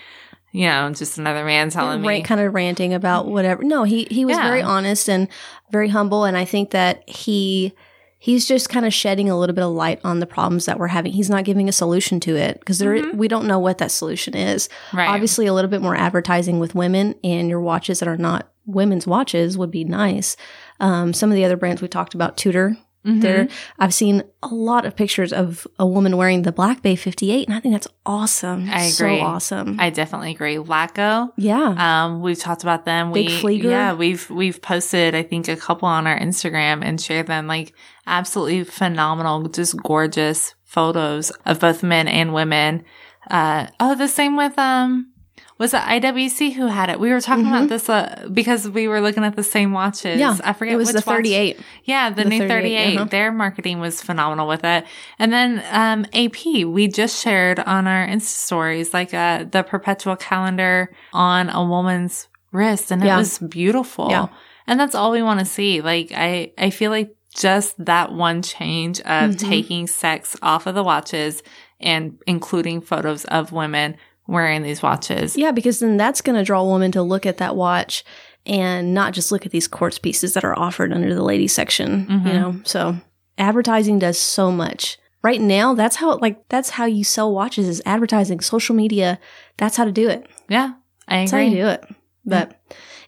[0.53, 2.07] you know, just another man telling me.
[2.07, 3.63] Right, kind of ranting about whatever.
[3.63, 4.43] No, he he was Yeah.
[4.47, 5.27] very honest and
[5.71, 7.73] very humble, and I think that he
[8.17, 10.87] he's just kind of shedding a little bit of light on the problems that we're
[10.87, 11.13] having.
[11.13, 14.35] He's not giving a solution to it because there we don't know what that solution
[14.35, 14.67] is.
[14.67, 14.97] Mm-hmm.
[14.97, 15.09] Right.
[15.09, 19.07] Obviously, a little bit more advertising with women and your watches that are not women's
[19.07, 20.35] watches would be nice.
[20.79, 22.77] Um, some of the other brands we talked about, Tudor.
[23.07, 23.21] Mhm.
[23.21, 23.47] There,
[23.79, 27.55] I've seen a lot of pictures of a woman wearing the Black Bay 58, and
[27.55, 28.69] I think that's awesome.
[28.71, 29.21] I So agree.
[29.21, 29.77] awesome.
[29.79, 30.59] I definitely agree.
[30.59, 31.31] Laco.
[31.37, 31.75] yeah.
[32.05, 33.13] Um, we've talked about them.
[33.13, 33.63] Big we, Flieger.
[33.71, 37.47] Yeah, we've we've posted I think a couple on our Instagram and shared them.
[37.47, 37.73] Like
[38.05, 42.83] absolutely phenomenal, just gorgeous photos of both men and women.
[43.31, 45.11] Uh, oh, the same with um,
[45.59, 46.99] was it IWC who had it?
[46.99, 50.19] We were talking about this uh, because we were looking at the same watches.
[50.19, 50.19] Mm-hmm.
[50.19, 50.37] yeah.
[50.43, 51.59] I forget It was which the 38.
[51.83, 52.95] Yeah, the, The new 38, 38.
[52.95, 53.05] uh-huh.
[53.05, 54.85] Their marketing was phenomenal with it.
[55.17, 60.15] And then um, AP, we just shared on our Insta stories like uh, the perpetual
[60.15, 63.17] calendar on a woman's wrist, and it Yeah.
[63.17, 64.09] was beautiful.
[64.09, 64.27] Yeah.
[64.67, 65.81] And that's all we want to see.
[65.81, 69.39] Like I, I feel like just that one change of Mhm.
[69.39, 71.43] taking sex off of the watches
[71.79, 73.95] and including photos of women
[74.27, 75.35] wearing these watches.
[75.37, 78.03] Yeah, because then that's going to draw a woman to look at that watch
[78.45, 82.05] and not just look at these quartz pieces that are offered under the ladies section,
[82.07, 82.27] Mhm.
[82.27, 82.55] you know?
[82.63, 82.97] So
[83.37, 84.97] advertising does so much.
[85.23, 89.19] Right now, that's how like that's how you sell watches is advertising, social media.
[89.57, 90.25] That's how to do it.
[90.47, 90.73] Yeah,
[91.07, 91.59] I That's how you agree.
[91.61, 91.85] do it.
[92.25, 92.61] But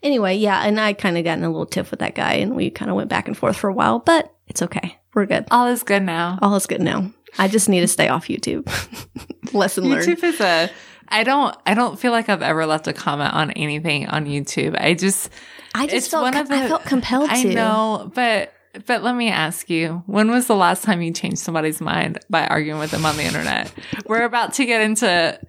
[0.04, 2.56] anyway, yeah, and I kind of got in a little tiff with that guy and
[2.56, 4.98] we kind of went back and forth for a while, but it's okay.
[5.14, 5.46] We're good.
[5.52, 6.40] All is good now.
[6.42, 7.12] All is good now.
[7.38, 8.66] I just need to stay off YouTube.
[9.54, 10.06] Lesson learned.
[10.08, 10.70] YouTube is a.
[11.10, 11.56] I don't.
[11.66, 14.80] I don't feel like I've ever left a comment on anything on YouTube.
[14.80, 15.30] I just.
[15.76, 17.50] I just felt one of I felt compelled I to.
[17.50, 18.54] I know, but
[18.86, 22.48] but let me ask you: When was the last time you changed somebody's mind by
[22.48, 23.72] arguing with them on the internet?
[24.06, 25.40] We're about to get into.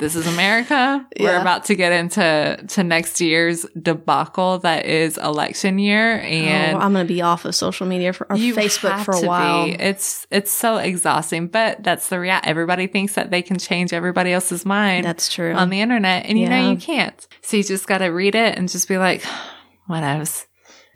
[0.00, 1.06] This is America.
[1.20, 1.40] We're Yeah.
[1.42, 6.92] about to get into to next year's debacle that is election year, and oh, I'm
[6.94, 9.66] going to be off of social media for or Facebook for a to while.
[9.66, 9.72] Be.
[9.74, 12.48] It's it's so exhausting, but that's the reality.
[12.48, 15.52] Everybody thinks that they can change everybody else's mind That's true.
[15.52, 17.28] on the internet, and you know you can't.
[17.42, 19.22] So you just got to read it and just be like,
[19.86, 20.46] what else,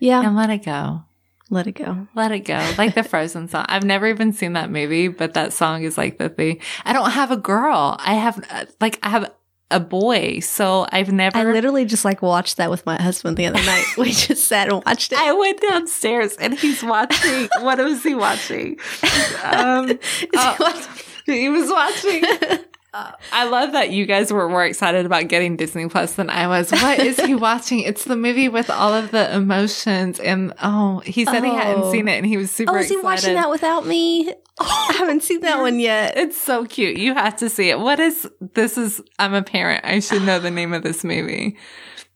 [0.01, 1.03] yeah, and let it go.
[1.51, 2.07] Let it go.
[2.15, 2.73] Let it go.
[2.79, 3.67] Like the Frozen song.
[3.69, 6.61] I've never even seen that movie, but that song is like the thing.
[6.85, 7.97] I don't have a girl.
[8.01, 9.31] I have, like, I have
[9.71, 10.41] a boy.
[10.41, 11.37] So I've never.
[11.37, 13.85] I literally just like watched that with my husband the other night.
[13.99, 15.19] we just sat and watched it.
[15.19, 17.49] I went downstairs and he's watching.
[17.61, 18.79] what was he watching?
[19.45, 19.99] Um,
[20.37, 20.87] uh,
[21.27, 22.25] he was watching.
[22.95, 26.47] Uh, I love that you guys were more excited about getting Disney Plus than I
[26.47, 26.71] was.
[26.71, 27.81] What is he watching?
[27.81, 31.91] It's the movie with all of the emotions, and oh, he said he hadn't Oh.
[31.93, 33.05] seen it, and he was super oh, is he excited.
[33.05, 34.33] watching that without me?
[34.61, 36.17] I haven't seen that one yet.
[36.17, 36.97] It's so cute.
[36.97, 37.81] You have to see it.
[37.81, 38.79] What is this?
[38.79, 39.85] Is I'm a parent.
[39.85, 41.57] I should know the name of this movie.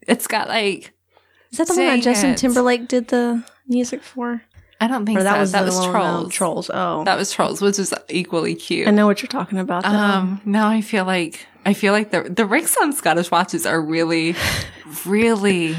[0.06, 0.92] It's got like
[1.50, 2.38] Is that the one that Justin it.
[2.38, 4.42] Timberlake did the music for?
[4.80, 5.40] I don't think Or that so.
[5.40, 6.32] was that was Trolls.
[6.32, 6.70] Trolls.
[6.72, 8.86] Oh, That was Trolls, which is equally cute.
[8.86, 9.82] I know what you're talking about.
[9.82, 9.90] Though.
[9.90, 13.80] Um, now I feel like I feel like the the Ricks on Scottish watches are
[13.80, 14.34] really,
[15.06, 15.76] really.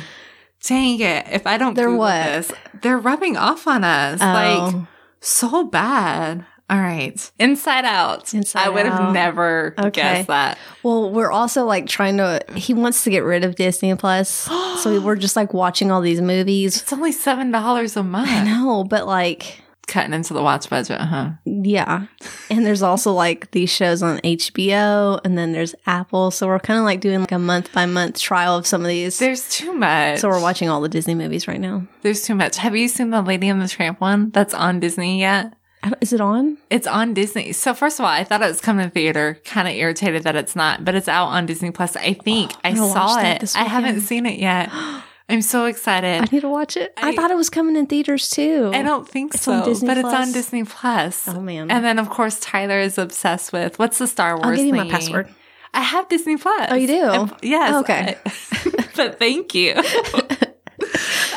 [0.66, 1.26] Dang it!
[1.32, 2.24] If I don't They're Google what?
[2.26, 4.88] this, they're rubbing off on us like Oh.
[5.22, 6.46] so bad.
[6.70, 8.34] All right, Inside Out.
[8.34, 9.90] Inside I would have never Okay.
[9.90, 10.58] guessed that.
[10.84, 12.42] Well, we're also like trying to.
[12.56, 14.30] He wants to get rid of Disney Plus,
[14.84, 16.82] so we're just like watching all these movies.
[16.82, 18.30] It's only seven dollars a month.
[18.30, 21.32] I know, but like, Cutting into the watch budget, huh?
[21.46, 22.06] yeah.
[22.52, 26.30] And there's also like these shows on HBO, and then there's Apple.
[26.30, 28.88] So we're kind of like doing like a month by month trial of some of
[28.88, 29.18] these.
[29.18, 30.20] There's too much.
[30.20, 31.88] so we're watching all the Disney movies right now.
[32.04, 32.58] There's too much.
[32.58, 35.56] Have you seen the Lady and the Tramp one that's on Disney yet?
[35.84, 36.58] I Is it on?
[36.70, 37.54] It's on Disney.
[37.54, 39.40] So first of all, I thought it was coming to theater.
[39.46, 41.96] Kind of irritated that it's not, but it's out on Disney Plus.
[41.96, 43.56] I think I I'm saw it.
[43.56, 44.70] I haven't seen it yet.
[45.32, 46.24] I'm so excited.
[46.24, 46.92] I need to watch it.
[46.98, 48.72] I, I- thought it was coming in theaters too.
[48.74, 51.28] I don't think It's so, but it's on Disney Plus.
[51.28, 51.70] Oh, man.
[51.70, 54.48] And then of course Tyler is obsessed with what's the Star Wars?
[54.48, 55.30] I'll give you my password.
[55.72, 56.68] I have Disney Plus.
[56.72, 57.30] Oh, you do?
[57.44, 57.74] Yes.
[57.76, 58.18] Oh, okay.
[58.26, 59.76] I- but thank you.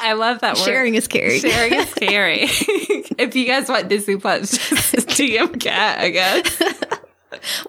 [0.03, 0.65] I love that word.
[0.65, 1.41] Sharing is caring.
[1.41, 2.41] Sharing is scary.
[3.19, 6.62] if you guys want Disney Plus, just DM Cat, I guess.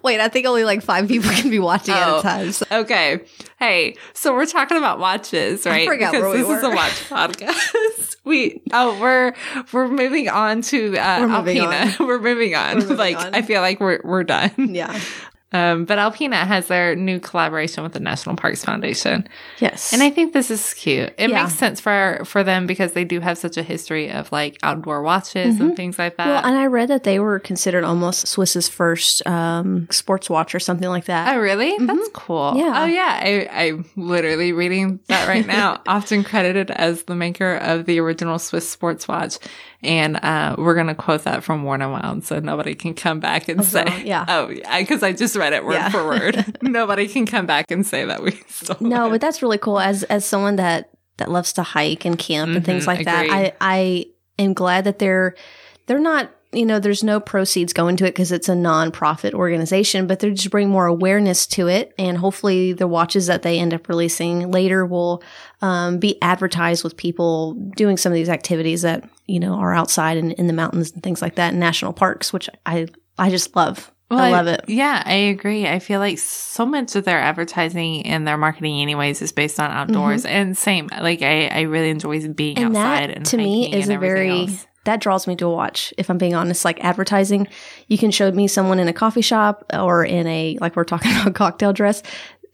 [0.04, 2.20] Wait, I think only like five people can be watching at Oh.
[2.20, 2.52] a time.
[2.52, 2.66] So.
[2.72, 3.22] Okay.
[3.60, 5.88] Hey, so we're talking about watches, right?
[5.88, 8.18] forgot because we this is a watch podcast.
[8.26, 9.34] we oh we're
[9.72, 11.96] we're moving on to uh, We're moving Alpina.
[12.00, 12.76] we're moving on.
[12.76, 13.34] We're moving like on.
[13.34, 14.52] I feel like we're we're done.
[14.58, 15.00] Yeah.
[15.54, 19.28] Um, but Alpina has their new collaboration with the National Parks Foundation,
[19.60, 19.94] Yes.
[19.94, 21.14] and I think this is cute.
[21.18, 21.44] It Yeah.
[21.44, 25.02] makes sense for for them because they do have such a history of like outdoor
[25.04, 26.24] watches and things like that.
[26.24, 26.34] Mm-hmm.
[26.34, 30.60] well, and I read that they were considered almost Swiss's first um, sports watch or
[30.60, 31.36] something like that.
[31.36, 31.78] Oh, really?
[31.80, 32.52] That's cool.
[32.52, 32.58] Mm-hmm.
[32.60, 32.82] Yeah.
[32.82, 33.20] Oh, yeah.
[33.24, 35.82] I, I'm literally reading that right now.
[35.88, 39.38] Often credited as the maker of the original Swiss sports watch.
[39.84, 43.20] And uh, we're going to quote that from Worn and Wound so nobody can come
[43.20, 44.26] back and say, yeah.
[44.28, 44.80] Oh, yeah.
[44.80, 45.90] Because I just read it word Yeah.
[45.90, 46.58] for word.
[46.62, 49.10] nobody can come back and say that we stole no, it.
[49.12, 49.80] but that's really cool.
[49.80, 53.06] As as someone that that loves to hike and camp and things Mhm, agreed.
[53.08, 54.06] like that, I I
[54.40, 55.36] am glad that they're
[55.88, 60.06] they're not you know there's no proceeds going to it because it's a non-profit organization
[60.06, 63.74] but they're just bring more awareness to it and hopefully the watches that they end
[63.74, 65.24] up releasing later will
[65.64, 70.18] um, be advertised with people doing some of these activities that you know are outside
[70.18, 72.86] and in the mountains and things like that in national parks which i
[73.18, 75.66] i just love Well, i love it Yeah, I agree.
[75.68, 79.72] I feel like so much of their advertising and their marketing, anyways, is based on
[79.72, 80.26] outdoors.
[80.26, 82.66] And same, like I, I really enjoy being Mm-hmm.
[82.68, 84.68] and outside that and to me is a very else.
[84.86, 87.48] that draws me to a watch if i'm being honest like advertising
[87.88, 91.12] you can show me someone in a coffee shop or in a like we're talking
[91.22, 92.04] about cocktail dress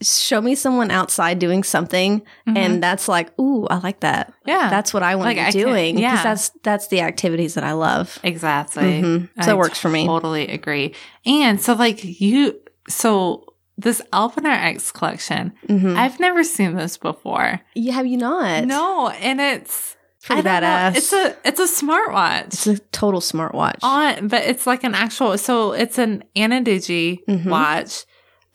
[0.01, 4.49] show me someone outside doing something and that's like ooh i like that Mm-hmm.
[4.49, 4.69] Yeah.
[4.69, 6.23] that's what i want Like, to be doing because yeah.
[6.23, 9.01] that's that's the activities that i love Exactly.
[9.01, 9.29] Mhm.
[9.43, 10.05] So I it works for me.
[10.07, 10.93] Totally agree.
[11.25, 13.45] And so, like you, so
[13.77, 15.95] this Alpiner X collection, Mhm.
[15.97, 17.59] I've never seen this before.
[17.75, 20.95] you have you not No, and it's Pretty don't know, badass.
[20.97, 22.45] It's a it's a smartwatch.
[22.47, 25.37] it's a total smartwatch on, but it's like an actual.
[25.37, 27.45] So it's an Anadigi Mhm.
[27.49, 28.05] watch.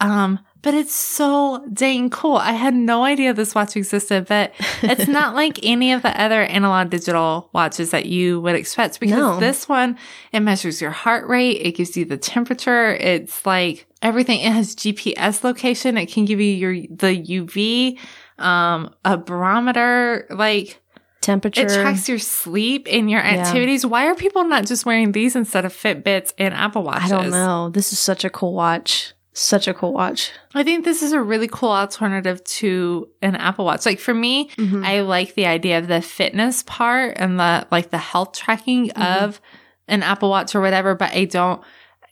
[0.01, 2.37] Um, but it's so dang cool.
[2.37, 6.43] I had no idea this watch existed, but it's not like any of the other
[6.43, 9.39] analog digital watches that you would expect because No.
[9.39, 9.99] this one,
[10.33, 11.59] it measures your heart rate.
[11.61, 12.95] It gives you the temperature.
[12.95, 14.41] It's like everything.
[14.41, 15.99] It has GPS location.
[15.99, 17.99] It can give you your, the UV,
[18.43, 20.81] um, a barometer, like,
[21.21, 23.85] temperature it tracks your sleep and your activities.
[23.85, 27.13] Why are people not just wearing these instead of Fitbits and Apple Watches?
[27.13, 30.85] i don't know this is such a cool watch such a cool watch I think
[30.85, 33.85] this is a really cool alternative to an Apple Watch.
[33.85, 34.85] Like for me, Mm-hmm.
[34.85, 39.25] I like the idea of the fitness part and the like the health tracking Mm-hmm.
[39.25, 39.41] of
[39.89, 41.61] an Apple Watch or whatever, but I don't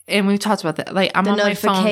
[0.08, 0.92] and we've talked about that.
[0.92, 1.82] Like I'm The on my phone too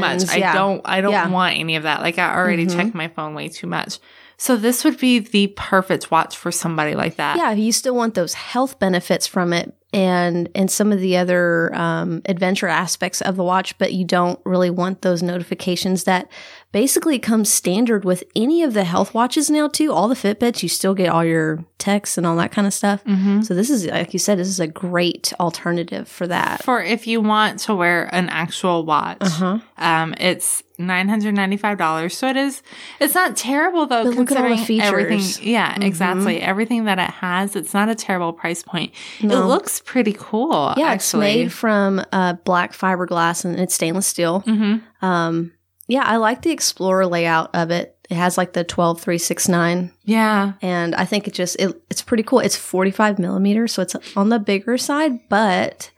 [0.00, 0.52] notifications, I yeah.
[0.54, 1.28] don't I don't Yeah.
[1.28, 2.00] want any of that.
[2.02, 2.74] Like I already Mhm.
[2.76, 4.00] check my phone way too much.
[4.38, 7.36] So this would be the perfect watch for somebody like that.
[7.36, 11.74] yeah you still want those health benefits from it and and some of the other
[11.74, 16.28] um, adventure aspects of the watch but you don't really want those notifications that
[16.72, 20.62] basically it comes standard with any of the health watches now too all the fitbits
[20.62, 23.40] you still get all your texts and all that kind of stuff Mm-hmm.
[23.42, 27.06] so this is like you said this is a great alternative for that For if
[27.06, 32.16] you want to wear an actual watch, uh-huh um, it's nine hundred ninety five dollars.
[32.16, 32.62] So it is.
[33.00, 35.18] It's not terrible though, But look at all the considering everything.
[35.20, 35.40] features.
[35.40, 35.84] Yeah, Mhm.
[35.84, 36.40] exactly.
[36.40, 38.92] Everything that it has, it's not a terrible price point.
[39.22, 39.42] No.
[39.42, 40.74] It looks pretty cool.
[40.76, 45.04] yeah it's made from uh, black fiberglass and it's stainless steel Mm-hmm.
[45.04, 45.52] um
[45.90, 50.54] yeah i like the explorer layout of it it has like the 12369 Yeah.
[50.62, 52.40] and I think it just it, it's pretty cool.
[52.40, 55.92] It's 45 millimeters, so it's on the bigger side, but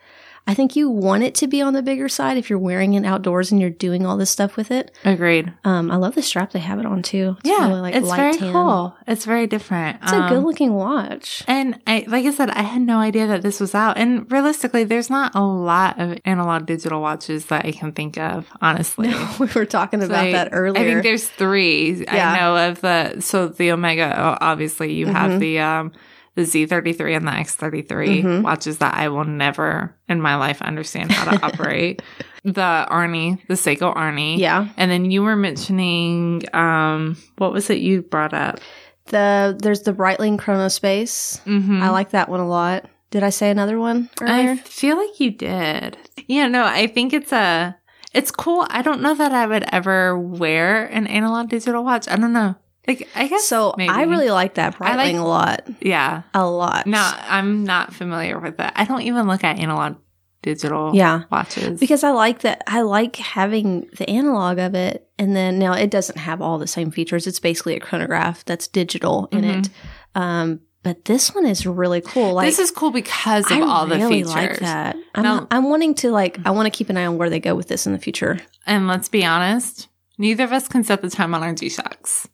[0.45, 3.05] I think you want it to be on the bigger side if you're wearing it
[3.07, 4.91] outdoors and you're doing all this stuff with it.
[5.05, 5.53] Agreed.
[5.65, 7.37] Um, I love the strap they have it on too.
[7.41, 8.53] It's yeah, really, like it's light very tan.
[8.53, 8.97] cool.
[9.07, 9.99] It's very different.
[10.03, 11.45] It's a Um, good looking watch.
[11.47, 13.97] And I, like I said, I had no idea that this was out.
[13.99, 18.49] And realistically, there's not a lot of analog digital watches that I can think of,
[18.61, 19.15] honestly.
[19.39, 20.83] we were talking about Like, that earlier.
[20.83, 22.03] I think there's three.
[22.03, 22.33] Yeah.
[22.33, 24.37] I know of the so the Omega.
[24.41, 25.13] Obviously, you Mhm.
[25.13, 25.93] have the um
[26.35, 28.43] the Z33 and the X33 Mhm.
[28.43, 32.03] watches that I will never in my life understand how to operate.
[32.45, 34.37] The Arnie, the Seiko Arnie.
[34.37, 38.59] yeah, And then you were mentioning um what was it you brought up?
[39.07, 41.41] the there's the Breitling Chronospace.
[41.45, 41.83] Mm-hmm.
[41.83, 42.87] I like that one a lot.
[43.11, 44.51] Did I say another one earlier?
[44.53, 45.97] I feel like you did.
[46.27, 47.77] Yeah, no, I think it's a
[48.15, 48.67] it's cool.
[48.71, 52.09] I don't know that I would ever wear an analog digital watch.
[52.09, 52.57] I don't know.
[52.89, 53.91] Like I guess so maybe.
[53.91, 55.69] I really like that Breitling I like- a lot.
[55.81, 56.23] yeah.
[56.35, 56.87] A lot.
[56.87, 58.73] No, I'm not familiar with that.
[58.77, 59.97] I don't even look at analog
[60.43, 61.23] digital Yeah.
[61.31, 61.79] watches.
[61.79, 62.65] because I like that.
[62.67, 66.67] I like having the analog of it, and then now it doesn't have all the
[66.67, 67.29] same features.
[67.29, 69.61] It's basically a chronograph that's digital in Mhm.
[69.67, 69.71] it.
[70.17, 72.33] Um, but this one is really cool.
[72.35, 74.35] Like this is cool because of I all the really features.
[74.35, 74.97] like that.
[75.15, 76.41] I'm, Now- I'm wanting to like.
[76.45, 78.41] I want to keep an eye on where they go with this in the future.
[78.67, 79.87] And let's be honest,
[80.19, 82.27] neither of us can set the time on our G Shocks.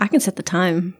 [0.00, 0.96] I can set the time.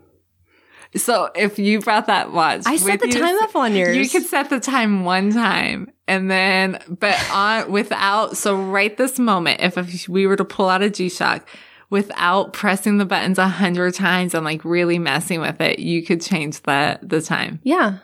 [0.96, 3.96] So if you brought that watch, I set the you- time up on yours.
[3.96, 9.18] You could set the time one time and then, but on without, so right this
[9.18, 11.48] moment, if, if we were to pull out a G Shock
[11.90, 16.20] without pressing the buttons a hundred times and like really messing with it, you could
[16.20, 17.61] change the, the time.
[17.62, 17.98] Yeah,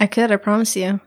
[0.00, 0.32] I could.
[0.32, 1.00] I promise you.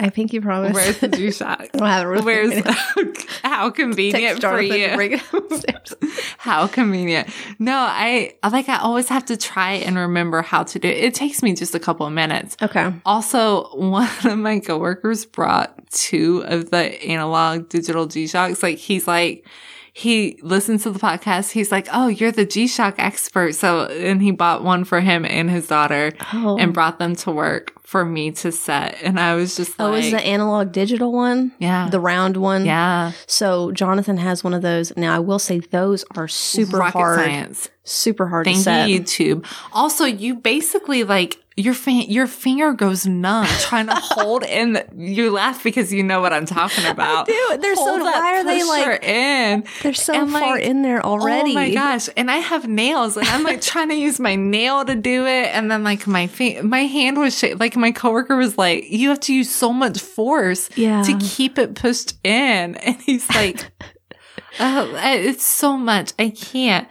[0.00, 0.72] I think you promise.
[0.72, 1.72] Where's the G Shock?
[1.72, 2.64] Don't have Where's,
[3.44, 4.94] how convenient for you.
[4.96, 5.94] bring it upstairs.
[6.38, 7.28] How convenient.
[7.58, 10.96] No, I I like I always have to try and remember how to do it.
[11.04, 12.56] It takes me just a couple of minutes.
[12.62, 12.92] Okay.
[13.04, 18.62] Also, one of my coworkers brought two of the analog digital G Shocks.
[18.62, 19.46] Like he's like,
[19.92, 21.50] he listens to the podcast.
[21.50, 23.54] He's like, Oh, you're the G Shock expert.
[23.54, 27.30] So, and he bought one for him and his daughter Oh, and brought them to
[27.30, 28.96] work for me to set.
[29.02, 31.50] And I was just Oh, like, is the analog digital one?
[31.58, 31.88] yeah.
[31.90, 32.64] The round one?
[32.64, 33.10] yeah.
[33.26, 34.96] So Jonathan has one of those.
[34.96, 37.68] Now I will say those are super Rocket hard, science.
[37.82, 38.88] super hard to Thank set.
[38.88, 39.44] you, YouTube.
[39.72, 44.74] Also, you basically like your fi- your finger goes numb trying to hold in.
[44.74, 47.26] The- you laugh because you know what I'm talking about.
[47.26, 47.58] do.
[47.60, 49.64] They're so- Hold that why are they like in?
[49.82, 51.50] They're so And, far like, in there already.
[51.50, 52.08] Oh my gosh!
[52.16, 55.48] And I have nails, and I'm like trying to use my nail to do it,
[55.54, 59.08] and then like my fi- my hand was sh- like my coworker was like, "You
[59.10, 61.02] have to use so much force Yeah.
[61.02, 63.70] to keep it pushed in," and he's like,
[64.60, 66.88] oh, "It's so much, I can't."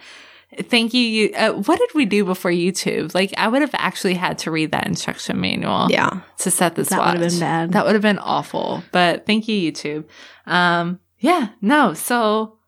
[0.62, 1.00] Thank you.
[1.00, 3.14] you uh, what did we do before YouTube?
[3.14, 6.20] Like, I would have actually had to read that instruction manual Yeah.
[6.38, 7.12] to set this That watch.
[7.14, 7.72] would have been bad.
[7.72, 8.82] That would have been awful.
[8.90, 10.04] But thank you, YouTube.
[10.46, 11.94] Um, yeah, no.
[11.94, 12.58] So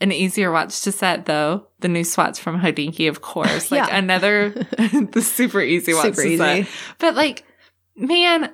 [0.00, 1.66] an easier watch to set though.
[1.80, 3.70] The new Swatch from Hodinkee, of course.
[3.70, 3.96] Like Yeah.
[3.96, 4.50] another
[5.10, 6.36] the super easy watch Super to easy.
[6.64, 6.68] set.
[6.98, 7.44] But like,
[7.96, 8.50] man,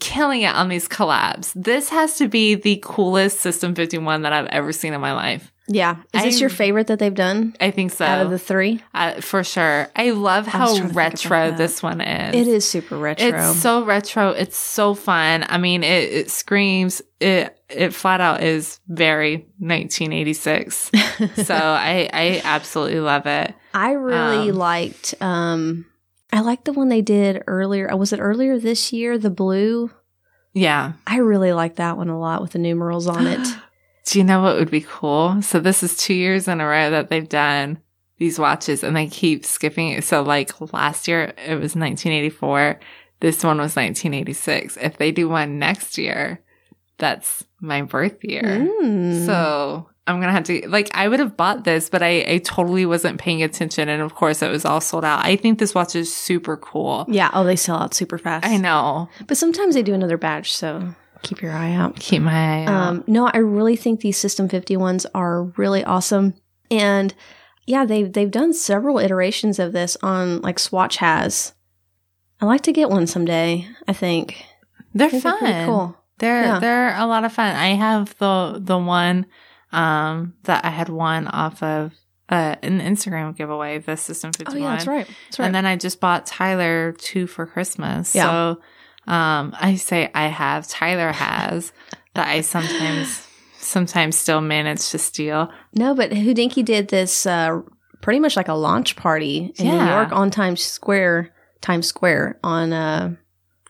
[0.00, 1.52] killing it on these collabs.
[1.54, 5.52] This has to be the coolest System 51 that I've ever seen in my life.
[5.70, 5.96] Yeah.
[6.14, 8.04] Is this your favorite that they've done I think so.
[8.04, 8.82] out of the three?
[8.94, 9.88] uh, for sure.
[9.94, 12.34] I love how trying to think about retro this one is.
[12.34, 13.26] It is super retro.
[13.28, 14.30] It's so retro.
[14.30, 15.44] It's so fun.
[15.48, 17.02] I mean, it, it screams.
[17.20, 20.90] It it flat out is very 1986.
[21.44, 23.54] so I I absolutely love it.
[23.74, 25.84] I really Um, liked um
[26.32, 27.94] I liked the one they did earlier.
[27.96, 29.90] Was it earlier this year, the blue?
[30.54, 30.92] Yeah.
[31.06, 33.40] I really like that one a lot with the numerals on it.
[34.08, 35.42] Do you know what would be cool?
[35.42, 37.78] So this is two years in a row that they've done
[38.16, 39.90] these watches, and they keep skipping.
[39.90, 40.02] it.
[40.02, 42.80] So like last year it was 1984.
[43.20, 44.78] This one was 1986.
[44.78, 46.40] If they do one next year,
[46.96, 48.66] that's my birth year.
[48.82, 49.26] Mm.
[49.26, 52.86] So I'm gonna have to like I would have bought this, but I, I totally
[52.86, 55.22] wasn't paying attention, and of course it was all sold out.
[55.22, 57.04] I think this watch is super cool.
[57.08, 58.46] yeah, oh they sell out super fast.
[58.46, 59.10] I know.
[59.26, 61.96] But sometimes they do another batch, so keep your eye out.
[61.96, 62.74] Keep my eye out.
[62.88, 66.34] Um, no, I really think these System 51s are really awesome.
[66.70, 67.14] And
[67.66, 71.54] yeah, they've they've done several iterations of this on like Swatch has.
[72.40, 74.44] I like to get one someday, I think.
[74.94, 75.38] they're I think fun.
[75.38, 75.96] pretty cool.
[76.18, 76.58] They're Yeah.
[76.60, 77.54] they're a lot of fun.
[77.56, 79.26] I have the the one
[79.72, 81.92] um that I had won off of
[82.30, 84.56] uh an Instagram giveaway, the System 51.
[84.56, 85.06] Oh yeah, that's right.
[85.26, 85.46] That's right.
[85.46, 88.14] And then I just bought Tyler two for Christmas.
[88.14, 88.24] Yeah.
[88.54, 88.60] So
[89.08, 91.72] um I say I have, Tyler has
[92.14, 93.26] that I sometimes
[93.58, 95.50] sometimes still manage to steal.
[95.74, 97.60] no, but Hodinkee did this uh,
[98.00, 101.30] pretty much like a launch party in New York on Times Square,
[101.60, 103.16] Times Square on uh,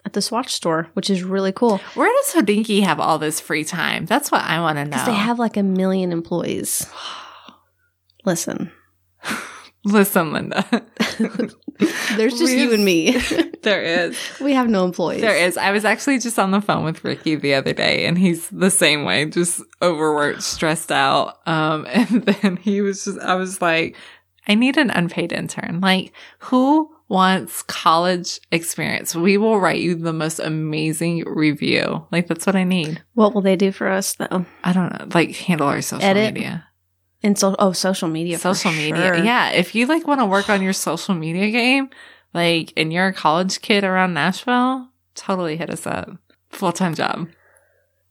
[0.04, 3.64] at the Swatch store, which is really cool Where does Hodinkee have all this free
[3.64, 4.06] time?
[4.06, 4.90] That's what I want to know.
[4.90, 6.86] because they have like a million employees.
[8.24, 8.70] Listen,
[9.92, 10.64] Listen, Linda.
[12.16, 13.12] there's just you and me.
[13.62, 14.18] there is.
[14.40, 15.20] we have no employees.
[15.20, 15.56] There is.
[15.56, 18.70] I was actually just on the phone with Ricky the other day and he's the
[18.70, 21.38] same way, just overworked, stressed out.
[21.46, 23.96] Um, and then he was just, I was like,
[24.46, 25.80] I need an unpaid intern.
[25.80, 29.14] Like, who wants college experience?
[29.14, 32.06] We will write you the most amazing review.
[32.12, 33.02] Like, that's what I need.
[33.14, 34.44] What will they do for us though?
[34.64, 36.34] I don't know, like handle our social Edit?
[36.34, 36.67] media.
[37.22, 38.38] And so, oh, social media.
[38.38, 39.14] social media.
[39.14, 39.16] sure.
[39.24, 39.50] Yeah.
[39.50, 41.90] If you like want to work on your social media game,
[42.32, 46.10] like, and you're a college kid around Nashville, totally hit us up.
[46.50, 47.28] Full time job.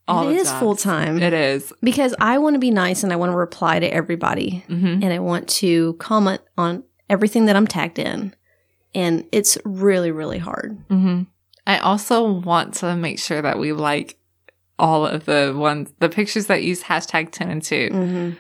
[0.10, 1.72] it the is full time It is.
[1.82, 5.04] because I want to be nice and I want to reply to everybody Mm-hmm.
[5.04, 8.36] and I want to comment on everything that I'm tagged in,
[8.94, 10.78] and it's really, really hard.
[10.90, 11.24] Mm-hmm.
[11.66, 14.18] I also want to make sure that we like
[14.80, 17.90] all of the ones, the pictures that use hashtag 10 and 2.
[17.92, 18.32] Mm-hmm.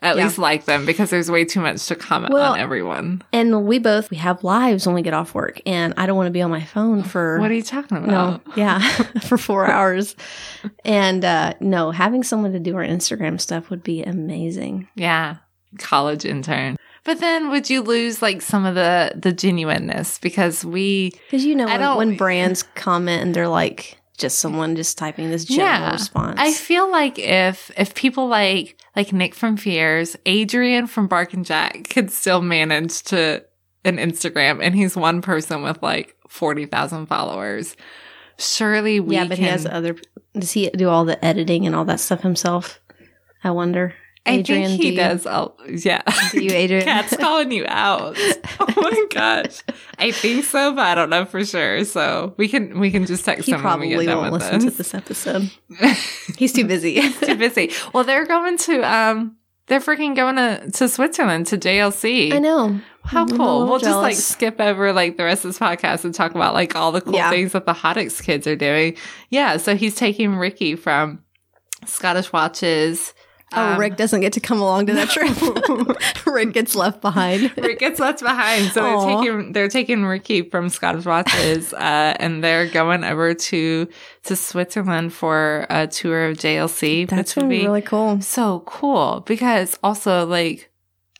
[0.00, 0.24] At Yeah.
[0.24, 3.22] least like them because there's way too much to comment Well, on everyone.
[3.32, 6.28] And we both we have lives when we get off work, and I don't want
[6.28, 8.08] to be on my phone for What are you talking about?
[8.46, 8.78] no, yeah,
[9.22, 10.14] for four hours.
[10.84, 14.88] And uh, no, having someone to do our Instagram stuff would be amazing.
[14.94, 15.36] Yeah.
[15.78, 16.76] College intern.
[17.04, 21.54] But then would you lose like some of the the genuineness because we Because you
[21.54, 25.44] know I when, don't- when brands comment and they're like just someone just typing this
[25.44, 25.92] general Yeah.
[25.92, 26.38] response.
[26.40, 31.44] I feel like if if people like like Nick from Fears, Adrian from Bark and
[31.46, 33.44] Jack could still manage to
[33.84, 37.76] an Instagram and he's one person with like 40,000 followers.
[38.38, 39.96] Surely we yeah, but can he has other.
[40.34, 42.80] Does he do all the editing and all that stuff himself?
[43.42, 43.94] I wonder.
[44.28, 46.02] I Adrian, think do he you- does all, yeah.
[46.32, 46.84] Do you, Adrian?
[46.84, 48.16] Cat's calling you out.
[48.60, 49.62] Oh my gosh.
[49.98, 51.84] I think so, but I don't know for sure.
[51.84, 54.60] So we can we can just text he him when we probably get won't listen
[54.60, 54.76] to this.
[54.76, 55.50] this episode.
[56.38, 57.00] He's too busy.
[57.10, 57.72] too busy.
[57.92, 62.32] Well, they're going to um they're freaking going to, to Switzerland to JLC.
[62.32, 62.80] I know.
[63.04, 63.66] How I'm cool.
[63.66, 66.76] We'll just like skip over like the rest of this podcast and talk about like
[66.76, 67.30] all the cool Yeah.
[67.30, 68.96] things that the Hotix kids are doing.
[69.30, 69.56] Yeah.
[69.56, 71.22] So he's taking Ricky from
[71.84, 73.12] Scottish Watches.
[73.54, 76.26] Oh, Um, Rick doesn't get to come along to that trip.
[76.26, 77.50] Rick gets left behind.
[77.56, 78.72] Rick gets left behind.
[78.72, 79.06] So Aw.
[79.06, 83.88] they're taking they're taking Ricky from Scottish Watches, uh, and they're going over to
[84.24, 88.20] to Switzerland for a tour of JLC, That's which would be really cool.
[88.20, 89.20] so cool.
[89.26, 90.70] Because also like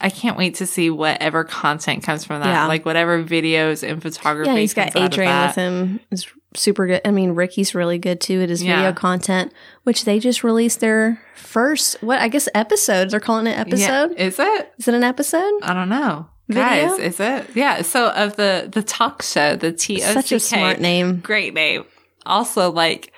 [0.01, 2.67] I can't wait to see whatever content comes from that, Yeah.
[2.67, 4.51] like whatever videos and photography.
[4.51, 6.01] Yeah, he's got Adrian with him.
[6.11, 7.01] Is super good.
[7.05, 8.77] I mean, Ricky's really good too at his Yeah.
[8.77, 9.53] video content,
[9.85, 13.11] which they just released their first what I guess episodes.
[13.13, 13.61] They're calling it Yeah.
[13.61, 14.13] episode.
[14.17, 14.73] Is it?
[14.79, 15.53] Is it an episode?
[15.63, 16.27] I don't know.
[16.49, 16.63] Video?
[16.63, 17.47] Guys, is it?
[17.55, 17.83] Yeah.
[17.83, 21.21] So of the the talk show, the T O Such a smart name.
[21.21, 21.85] great name.
[22.25, 23.13] Also, like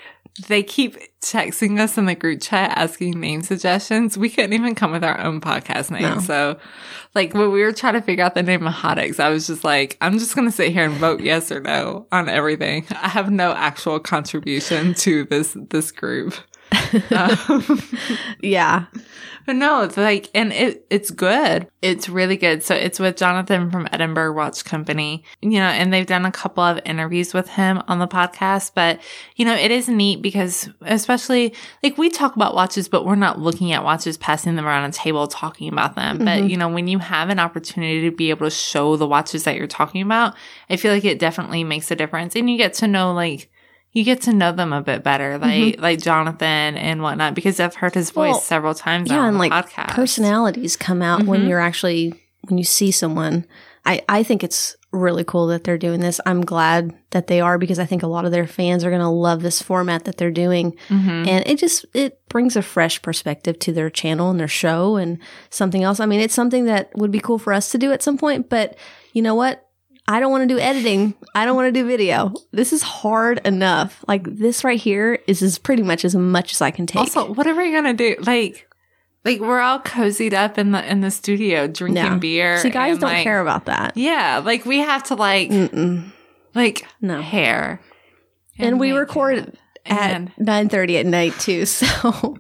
[0.49, 4.16] they keep texting us in the group chat asking name suggestions.
[4.16, 6.03] We couldn't even come with our own podcast name.
[6.03, 6.20] No.
[6.20, 6.59] So,
[7.14, 9.64] like when we were trying to figure out the name of Hotix, I was just
[9.64, 12.86] like, I'm just gonna sit here and vote yes or no on everything.
[12.91, 16.34] I have no actual contribution to this this group.
[17.10, 17.82] Um,
[18.42, 18.86] Yeah.
[19.46, 21.66] but no, it's like, and it, it's good.
[21.82, 22.62] It's really good.
[22.62, 26.62] So it's with Jonathan from Edinburgh Watch Company, you know, and they've done a couple
[26.62, 28.72] of interviews with him on the podcast.
[28.74, 29.00] But,
[29.36, 33.38] you know, it is neat because especially like we talk about watches, but we're not
[33.40, 36.18] looking at watches, passing them around a table, talking about them.
[36.18, 39.44] But, you know, when you have an opportunity to be able to show the watches
[39.44, 40.34] that you're talking about,
[40.68, 42.36] I feel like it definitely makes a difference.
[42.36, 43.50] And you get to know like,
[43.93, 47.74] you get to know them a bit better, like like Jonathan and whatnot, because I've
[47.74, 49.11] heard his voice Well, several times.
[49.11, 49.88] Yeah, on and like podcast.
[49.95, 51.49] personalities come out when Mhm.
[51.49, 52.14] you're actually
[52.49, 53.45] when you see someone.
[53.84, 56.20] I I think it's really cool that they're doing this.
[56.26, 59.01] I'm glad that they are because I think a lot of their fans are going
[59.01, 60.74] to love this format that they're doing.
[60.88, 61.28] Mhm.
[61.28, 65.18] And it just it brings a fresh perspective to their channel and their show and
[65.49, 66.01] something else.
[66.01, 68.49] I mean, it's something that would be cool for us to do at some point,
[68.51, 68.76] but
[69.12, 69.64] you know what?
[70.11, 71.14] I don't want to do editing.
[71.36, 72.34] I don't want to do video.
[72.50, 74.04] This is hard enough.
[74.08, 76.98] Like this right here is as pretty much as much as I can take.
[76.98, 78.16] Also, what are we gonna do?
[78.20, 78.66] Like,
[79.24, 82.18] like we're all cozied up in the in the studio drinking No.
[82.18, 82.58] beer.
[82.58, 83.96] See, guys and, don't like- care about that.
[83.96, 86.11] Yeah, like we have to like Mm-mm.
[86.56, 87.20] like No.
[87.22, 87.80] hair,
[88.58, 91.64] And we makeup record at and nine thirty at night too.
[91.80, 92.36] So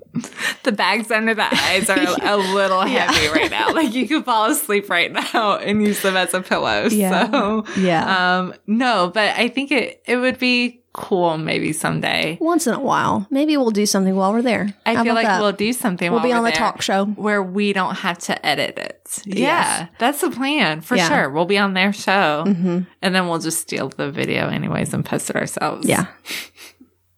[0.64, 3.10] the bags under the eyes are a, little Yeah.
[3.10, 3.72] heavy right now.
[3.72, 6.88] Like you could fall asleep right now and use them as a pillow.
[6.90, 7.30] Yeah.
[7.30, 12.36] So yeah, um no, but I think it it would be cool maybe someday.
[12.40, 14.74] once in a while, maybe we'll do something while we're there.
[14.84, 15.40] I How feel like that?
[15.40, 16.10] we'll do something.
[16.10, 17.04] we'll be on the talk show.
[17.06, 19.22] where we don't have to edit it.
[19.24, 19.88] Yeah, Yes.
[20.00, 21.08] that's the plan for Yeah.
[21.08, 21.30] sure.
[21.30, 25.04] We'll be on their show, hmm and then we'll just steal the video anyways and
[25.04, 25.86] post it ourselves.
[25.86, 26.06] Yeah,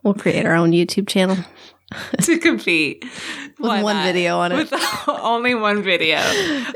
[0.03, 1.37] we'll create our own YouTube channel
[2.23, 3.13] to compete with
[3.59, 4.05] Why one not?
[4.07, 4.57] video on it.
[4.57, 4.73] with
[5.09, 6.19] only one video.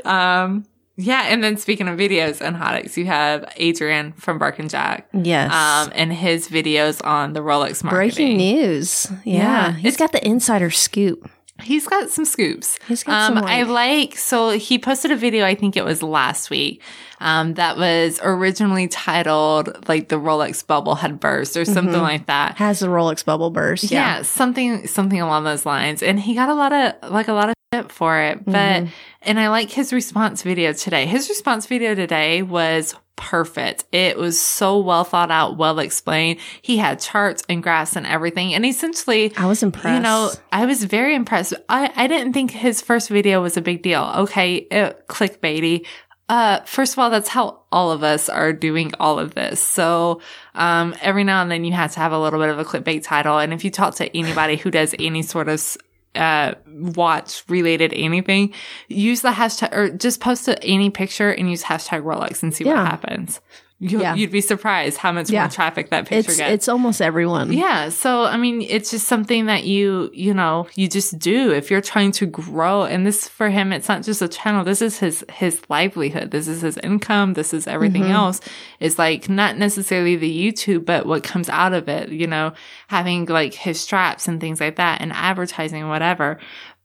[0.05, 0.65] Um,
[0.99, 5.07] yeah, and then speaking of videos and Hotix, you have Adrian from Bark and Jack.
[5.13, 5.51] yes.
[5.53, 8.37] Um, and his videos on the Rolex marketing.
[8.37, 9.07] Breaking news.
[9.23, 11.29] Yeah, Yeah, he's it's- got the insider scoop.
[11.61, 12.77] He's got some scoops.
[12.87, 13.45] He's got Um, some.
[13.45, 15.45] I Like, so he posted a video.
[15.45, 16.81] I think it was last week.
[17.19, 22.01] Um, that was originally titled like the Rolex bubble had burst or something Mhm.
[22.01, 22.57] like that.
[22.57, 23.85] has the Rolex bubble burst.
[23.85, 24.17] Yeah.
[24.17, 24.21] Yeah.
[24.21, 26.03] something something along those lines.
[26.03, 27.55] And he got a lot of like a lot of
[27.89, 28.45] for it.
[28.45, 28.89] But Mhm.
[29.23, 31.05] and I like his response video today.
[31.05, 33.83] His response video today was perfect.
[33.91, 36.39] It was so well thought out, well explained.
[36.61, 38.53] He had charts and graphs and everything.
[38.53, 39.95] And essentially I was impressed.
[39.95, 41.53] you know, I was very impressed.
[41.67, 44.13] I, I didn't think his first video was a big deal.
[44.17, 45.85] Okay, it, clickbaity.
[46.29, 49.61] Uh, first of all, that's how all of us are doing all of this.
[49.61, 50.19] So,
[50.55, 53.03] um, every now and then you have to have a little bit of a clickbait
[53.03, 53.39] title.
[53.39, 55.77] And if you talk to anybody who does any sort of,
[56.15, 58.53] uh, watch related anything,
[58.87, 62.75] use the hashtag or just post any picture and use hashtag Rolex and see Yeah.
[62.81, 63.41] what happens.
[63.79, 64.15] You, Yeah.
[64.15, 65.41] You'd be surprised how much Yeah.
[65.43, 66.51] more traffic that picture it's gets.
[66.51, 67.53] it's almost everyone.
[67.53, 67.89] Yeah.
[67.89, 71.81] So, I mean, it's just something that you, you know, you just do if you're
[71.81, 72.83] trying to grow.
[72.85, 74.63] And this for him, it's not just a channel.
[74.63, 76.31] This is his, his livelihood.
[76.31, 77.33] This is his income.
[77.35, 78.11] This is everything Mhm.
[78.13, 78.41] else.
[78.79, 82.53] It's like not necessarily the YouTube, but what comes out of it, you know,
[82.87, 86.39] having like his straps and things like that and advertising, whatever.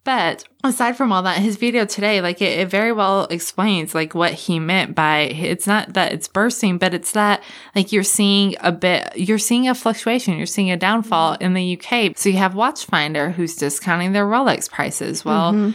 [0.05, 4.15] But aside from all that, his video today, like it, it very well explains like
[4.15, 7.43] what he meant by it's not that it's bursting, but it's that
[7.77, 11.79] like you're seeing a bit, you're seeing a fluctuation, you're seeing a downfall in the
[11.79, 12.17] UK.
[12.17, 15.25] So you have Watchfinder who's discounting their Rolex prices.
[15.25, 15.75] Well, Mhm.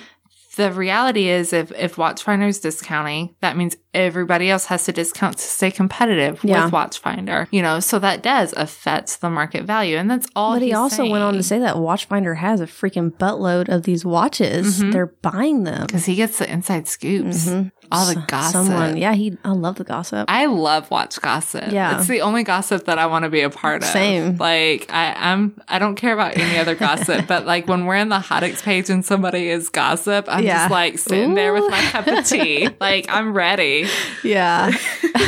[0.57, 5.37] The reality is if if Watchfinder is discounting, that means everybody else has to discount
[5.37, 6.65] to stay competitive Yeah.
[6.65, 7.47] with Watchfinder.
[7.49, 10.53] You know, so that does affect the market value, and that's all.
[10.53, 14.05] But he also went on to say that Watchfinder has a freaking buttload of these
[14.05, 14.83] watches.
[14.83, 14.91] Mhm.
[14.91, 15.85] They're buying them.
[15.87, 17.71] because he gets the inside scoops, Mhm.
[17.91, 18.51] all the gossip.
[18.65, 19.37] Someone, yeah, he.
[19.45, 20.25] I love the gossip.
[20.29, 21.71] I love watch gossip.
[21.71, 21.97] Yeah.
[21.97, 23.89] It's the only gossip that I want to be a part of.
[23.89, 24.37] Same.
[24.37, 28.09] Like I, I'm I don't care about any other gossip, but like when we're in
[28.09, 30.59] the Hotix page and somebody is gossip, I'm Yeah.
[30.63, 32.69] just like sitting there with my cup of tea.
[32.79, 33.87] like I'm ready.
[34.23, 34.71] yeah.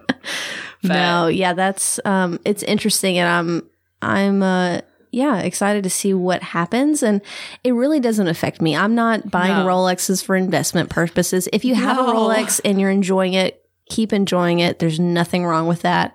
[0.83, 4.81] No, yeah, that's um it's interesting and I'm I'm uh
[5.11, 7.21] yeah, excited to see what happens and
[7.65, 8.77] it really doesn't affect me.
[8.77, 9.67] I'm not buying No.
[9.67, 11.49] Rolexes for investment purposes.
[11.53, 14.79] If you have a Rolex and you're enjoying it, keep enjoying it.
[14.79, 16.15] There's nothing wrong with that.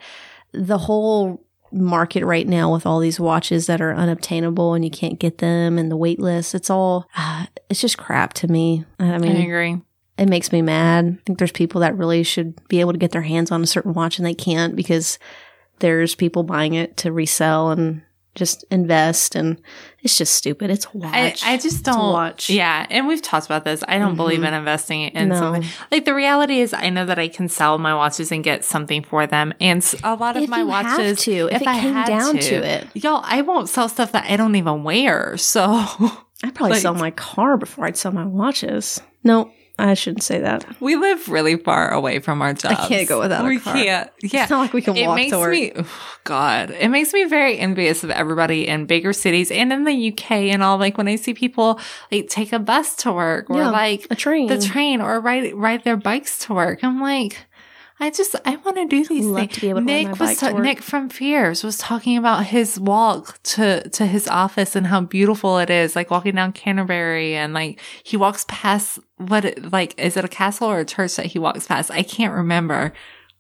[0.54, 1.43] The whole
[1.74, 5.78] market right now with all these watches that are unobtainable and you can't get them
[5.78, 8.86] and the wait list, it's all uh, it's just crap to me.
[9.00, 9.82] I mean, I agree.
[10.18, 11.06] it makes me mad.
[11.06, 13.68] I think there's people that really should be able to get their hands on a
[13.68, 15.20] certain watch and they can't because
[15.80, 18.02] there's people buying it to resell and
[18.36, 19.62] just invest and
[20.04, 20.70] it's just stupid.
[20.70, 21.44] It's a I, watch.
[21.44, 22.50] I just don't watch.
[22.50, 23.84] Yeah, and we've talked about this.
[23.88, 24.18] I don't Mhm.
[24.18, 25.36] believe in investing in No.
[25.36, 25.64] something.
[25.92, 29.04] Like the reality is, I know that I can sell my watches and get something
[29.04, 31.20] for them, and a lot of If my watches.
[31.24, 32.88] to, if it came had down to it.
[32.94, 35.38] y'all, I won't sell stuff that I don't even wear.
[35.38, 35.64] So
[36.44, 39.02] I'd probably like- sell my car before I'd sell my watches.
[39.24, 40.66] No, I shouldn't say that.
[40.80, 42.76] we live really far away from our jobs.
[42.80, 43.84] I can't go without a We can't.
[44.22, 45.52] Yeah, It's not like we can it walk makes to work.
[45.52, 45.88] me ugh,
[46.24, 50.32] god it makes me very envious of everybody in bigger cities and in the uk
[50.32, 51.80] and all like when i see people
[52.12, 54.48] like take a bus to work or Yeah, like a train.
[54.48, 57.40] the train or ride ride their bikes to work i'm like
[58.04, 59.54] I just I want to do these things.
[59.54, 60.58] to be able to ride Nick was ta-.
[60.58, 65.58] Nick from Fears was talking about his walk to to his office and how beautiful
[65.58, 70.18] it is, like walking down Canterbury and like he walks past what it, like is
[70.18, 71.92] it a castle or a church that he walks past?
[71.92, 72.92] I can't remember.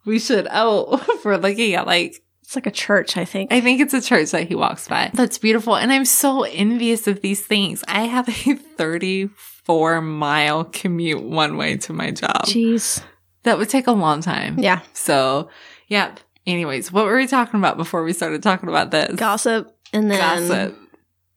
[0.05, 3.51] We should oh we're looking at like It's like a church, I think.
[3.51, 5.11] I think it's a church that he walks by.
[5.14, 5.76] That's beautiful.
[5.76, 7.84] And I'm so envious of these things.
[7.89, 12.45] I have a 34 mile commute one way to my job.
[12.45, 13.03] Jeez.
[13.43, 14.57] That would take a long time.
[14.59, 14.79] Yeah.
[14.93, 15.49] So,
[15.87, 16.19] yep.
[16.45, 19.15] Anyways, what were we talking about before we started talking about this?
[19.15, 20.19] Gossip and then
[20.49, 20.77] Gossip.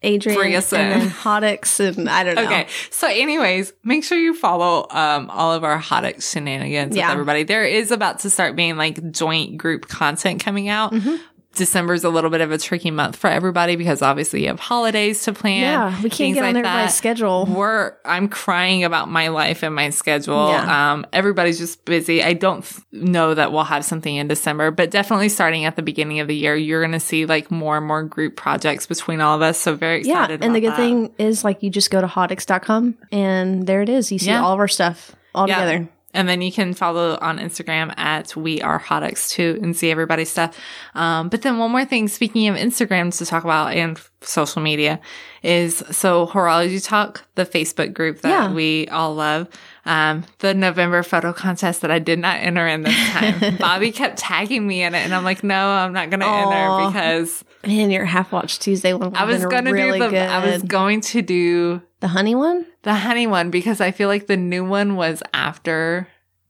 [0.02, 0.80] Adrian Bring us in.
[0.80, 2.44] and then Hotix and I don't know.
[2.44, 2.66] Okay.
[2.90, 7.06] So anyways, make sure you follow um all of our hot shenanigans Yeah.
[7.08, 7.44] with everybody.
[7.44, 10.92] There is about to start being like joint group content coming out.
[10.92, 11.18] Mhm.
[11.56, 15.22] December's a little bit of a tricky month for everybody because obviously you have holidays
[15.24, 15.62] to plan.
[15.62, 16.96] Yeah, we can't get on like everybody's that.
[16.96, 17.46] schedule.
[17.46, 20.48] We're I'm crying about my life and my schedule.
[20.50, 20.92] Yeah.
[20.92, 22.22] Um, everybody's just busy.
[22.22, 25.82] I don't f- know that we'll have something in December, but definitely starting at the
[25.82, 29.20] beginning of the year, you're going to see like more and more group projects between
[29.20, 29.58] all of us.
[29.58, 30.40] So very excited.
[30.40, 30.76] Yeah, and the good that.
[30.76, 34.12] thing is like you just go to hotix.com and there it is.
[34.12, 34.42] You see Yeah.
[34.42, 35.56] all of our stuff all Yeah.
[35.64, 35.88] together.
[36.14, 40.30] And then you can follow on Instagram at We Are Hotx too and see everybody's
[40.30, 40.58] stuff.
[40.94, 44.98] Um, but then one more thing, speaking of Instagram to talk about and social media
[45.42, 48.52] is so Horology Talk, the Facebook group that Yeah.
[48.52, 49.48] we all love.
[49.84, 53.56] Um, the November photo contest that I did not enter in this time.
[53.58, 56.86] Bobby kept tagging me in it and I'm like, no, I'm not going to enter
[56.88, 60.28] because Man, your half watch Tuesday one I was going to really do the, good.
[60.28, 62.66] I was going to do the honey one?
[62.82, 66.08] the honey one because I feel like the new one was after.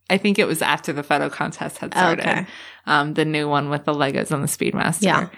[0.08, 2.20] I think it was after the photo contest had started.
[2.28, 2.46] Okay.
[2.86, 5.02] Um, the new one with the Legos and the Speedmaster.
[5.02, 5.28] Yeah.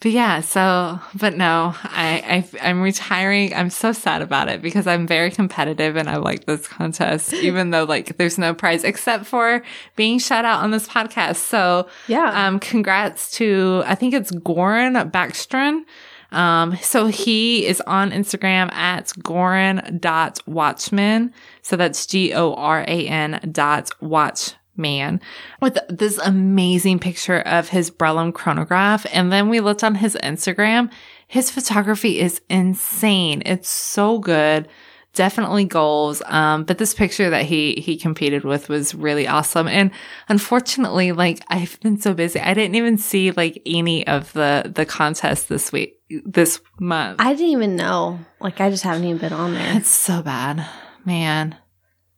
[0.00, 3.54] But yeah, so but no, I, I I'm retiring.
[3.54, 7.70] I'm so sad about it because I'm very competitive and I like this contest, even
[7.70, 9.62] though like there's no prize except for
[9.94, 11.36] being shout out on this podcast.
[11.36, 12.46] So Yeah.
[12.46, 15.84] um, congrats to I think it's Goran Backstrom.
[16.32, 21.32] Um, so he is on Instagram at goran.watchman.
[21.62, 25.20] So that's G-O-R-A-N dot watchman
[25.60, 29.06] with this amazing picture of his Brellum chronograph.
[29.12, 30.90] And then we looked on his Instagram.
[31.26, 33.42] His photography is insane.
[33.46, 34.68] It's so good.
[35.16, 36.22] Definitely goals.
[36.26, 39.66] Um, but this picture that he, he competed with was really awesome.
[39.66, 39.90] And
[40.28, 42.38] unfortunately, like I've been so busy.
[42.38, 47.16] I didn't even see like any of the, the contests this week, this month.
[47.18, 48.20] I didn't even know.
[48.40, 49.76] Like I just haven't even been on there.
[49.78, 50.68] it's so bad,
[51.06, 51.56] man.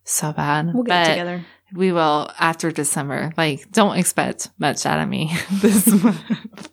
[0.03, 0.73] So bad.
[0.73, 1.45] We'll get together.
[1.73, 3.31] We will after December.
[3.37, 6.68] Like, don't expect much out of me this month.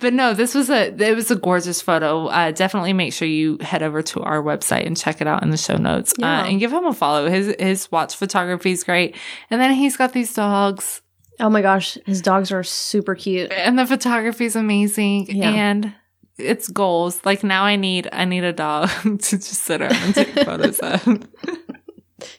[0.00, 2.26] But no, this was a it was a gorgeous photo.
[2.26, 5.50] Uh, definitely make sure you head over to our website and check it out in
[5.50, 6.14] the show notes.
[6.18, 6.42] Yeah.
[6.42, 7.28] Uh, and give him a follow.
[7.28, 9.16] His his watch photography is great.
[9.50, 11.02] And then he's got these dogs,
[11.40, 13.50] Oh my gosh, his dogs are super cute.
[13.52, 15.26] and the photography is amazing.
[15.28, 15.50] Yeah.
[15.50, 15.92] And
[16.38, 17.20] it's goals.
[17.24, 20.78] Like now, I need I need a dog to just sit around and take photos
[20.80, 21.06] of.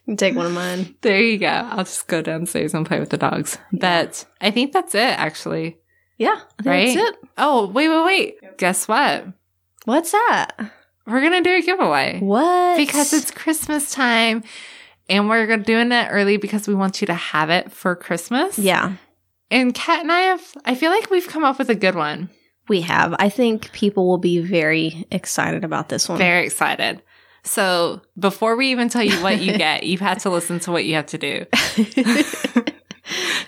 [0.06, 0.96] You take one of mine.
[1.02, 1.48] There you go.
[1.48, 3.58] I'll just go downstairs and play with the dogs.
[3.72, 5.78] But I think that's it, actually.
[6.18, 6.96] Yeah, I think Right?
[6.96, 7.16] that's it.
[7.38, 8.58] Oh, wait, wait, wait.
[8.58, 9.26] Guess what?
[9.86, 10.52] What's that?
[11.06, 12.20] We're going to do a giveaway.
[12.20, 12.78] What?
[12.78, 14.44] Because it's Christmas time
[15.10, 18.58] and we're doing it early because we want you to have it for Christmas.
[18.58, 18.94] yeah,
[19.52, 22.30] And Kat and I have, I feel like we've come up with a good one.
[22.70, 23.14] we have.
[23.20, 26.18] I think people will be very excited about this one.
[26.18, 27.04] Very excited.
[27.44, 30.86] So before we even tell you what you get, you've had to listen to what
[30.86, 31.46] you have to do.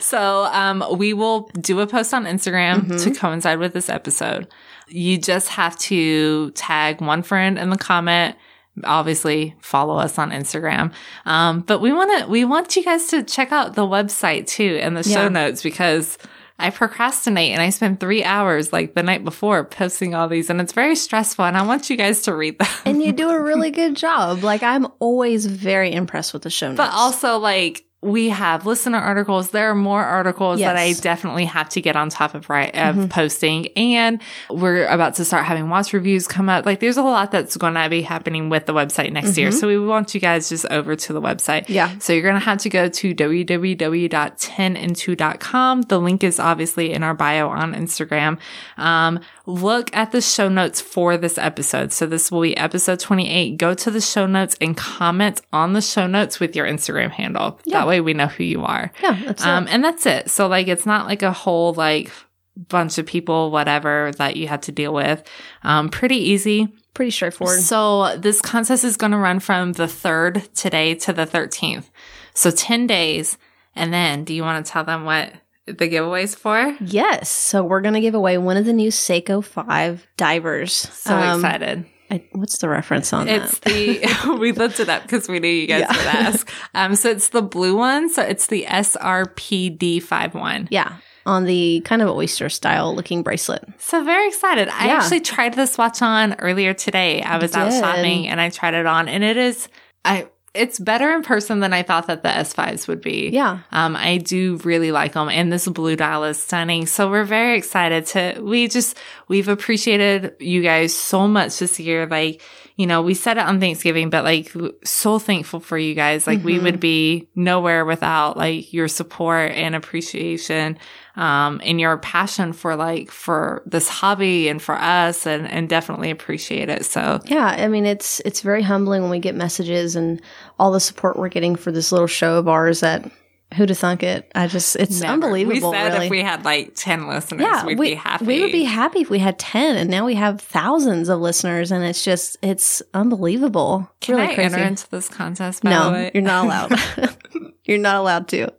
[0.08, 4.48] So um, we will do a post on Instagram to coincide with this episode.
[4.88, 8.38] You just have to tag one friend in the comment.
[8.86, 10.94] Obviously, follow us on Instagram.
[11.26, 14.78] Um, but we want to we want you guys to check out the website too
[14.82, 15.30] and the show Yeah.
[15.30, 16.18] notes because
[16.60, 20.62] I procrastinate and I spend three hours like the night before posting all these, and
[20.62, 21.44] it's very stressful.
[21.46, 22.68] And I want you guys to read them.
[22.86, 24.44] and you do a really good job.
[24.44, 26.78] Like I'm always very impressed with the show notes.
[26.78, 29.50] But also, like, we have listener articles.
[29.50, 33.10] There are more articles that I definitely have to get on top of right of
[33.10, 33.70] posting.
[33.76, 34.22] And
[34.52, 36.64] we're about to start having watch reviews come up.
[36.66, 39.52] Like, there's a lot that's going to be happening with the website next year.
[39.52, 41.70] So we want you guys just over to the website.
[41.70, 41.98] Yeah.
[41.98, 45.82] So you're going to have to go to www.10and2.com.
[45.82, 48.38] The link is obviously in our bio on Instagram.
[48.78, 51.92] Um, look at the show notes for this episode.
[51.94, 53.58] So this will be episode 28.
[53.58, 57.60] Go to the show notes and comment on the show notes with your Instagram handle.
[57.68, 58.92] That way we know who you are.
[59.02, 59.46] yeah, that's.
[59.46, 60.30] Um, and that's it.
[60.30, 62.12] So like, it's not like a whole like
[62.58, 65.24] bunch of people, whatever that you have to deal with.
[65.64, 66.68] Um, pretty easy.
[66.94, 67.62] pretty straightforward.
[67.62, 71.86] So this contest is going to run from the 3rd today to the 13th.
[72.34, 73.38] So 10 days.
[73.76, 75.32] And then do you want to tell them what
[75.68, 76.76] the giveaway's for?
[76.82, 77.30] Yes.
[77.30, 80.74] So we're going to give away one of the new Seiko 5 divers.
[80.74, 81.86] So Um, excited.
[82.10, 83.74] I, what's the reference on It's that?
[83.74, 85.98] the, we looked it up because we knew you guys Yeah.
[85.98, 86.50] would ask.
[86.74, 88.10] Um, so it's the blue one.
[88.10, 90.68] So it's the SRPD51.
[90.72, 90.94] Yeah.
[91.26, 93.66] On the kind of oyster style looking bracelet.
[93.78, 94.70] So very excited.
[94.70, 94.94] I Yeah.
[94.94, 97.22] actually tried this watch on earlier today.
[97.22, 99.68] I was out shopping and I tried it on and it is,
[100.06, 103.30] I, it's better in person than I thought that the S5s would be.
[103.30, 103.60] Yeah.
[103.72, 106.86] Um, I do really like them and this blue dial is stunning.
[106.88, 112.08] So we're very excited to, we just, we've appreciated you guys so much this year.
[112.08, 112.42] Like,
[112.76, 116.28] you know, we said it on Thanksgiving, but like so thankful for you guys.
[116.28, 120.78] Like we would be nowhere without like your support and appreciation.
[121.18, 126.12] Um, and your passion for like, for this hobby and for us and, and definitely
[126.12, 126.86] appreciate it.
[126.86, 130.22] So Yeah, I mean it's it's very humbling when we get messages and
[130.60, 133.10] all the support we're getting for this little show of ours that
[133.54, 134.30] who'd have thunk it?
[134.36, 135.14] I just it's never.
[135.14, 135.72] unbelievable.
[135.72, 136.06] We said really.
[136.06, 138.26] if we had like 10 listeners, yeah, we'd we, be happy.
[138.26, 141.72] We would be happy if we had ten, and now we have thousands of listeners,
[141.72, 143.90] and it's just it's unbelievable.
[144.02, 144.56] Can really I crazy.
[144.56, 145.64] enter into this contest?
[145.64, 146.12] By the no, way?
[146.14, 146.72] you're not allowed.
[147.68, 148.52] you're not allowed to.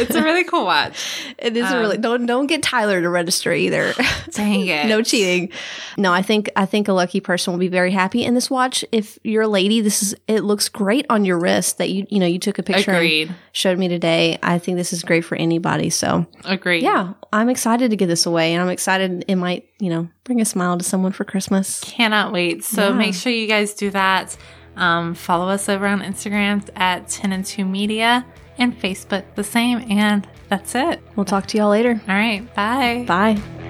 [0.00, 1.18] it's a really cool watch.
[1.42, 3.92] It is a really um, don't don't get Tyler to register either.
[4.30, 4.86] Dang it.
[4.86, 5.50] no cheating.
[5.96, 8.24] No, I think I think a lucky person will be very happy.
[8.24, 11.78] And this watch, if you're a lady, this is it looks great on your wrist
[11.78, 13.28] that you you know you took a picture Agreed.
[13.28, 14.38] and showed me today.
[14.40, 15.90] I think this is great for anybody.
[15.90, 16.84] So Agreed.
[16.84, 20.40] yeah, I'm excited to give this away, and I'm excited it might you know bring
[20.40, 21.80] a smile to someone for Christmas.
[21.80, 22.62] Cannot wait.
[22.62, 22.94] So Yeah.
[22.94, 24.36] make sure you guys do that.
[24.76, 28.26] Um, follow us over on Instagram at 10 and 2 Media
[28.58, 29.90] and Facebook the same.
[29.90, 31.02] And that's it.
[31.16, 32.00] We'll talk to y'all later.
[32.08, 32.42] All right.
[32.54, 33.04] Bye.
[33.06, 33.61] Bye.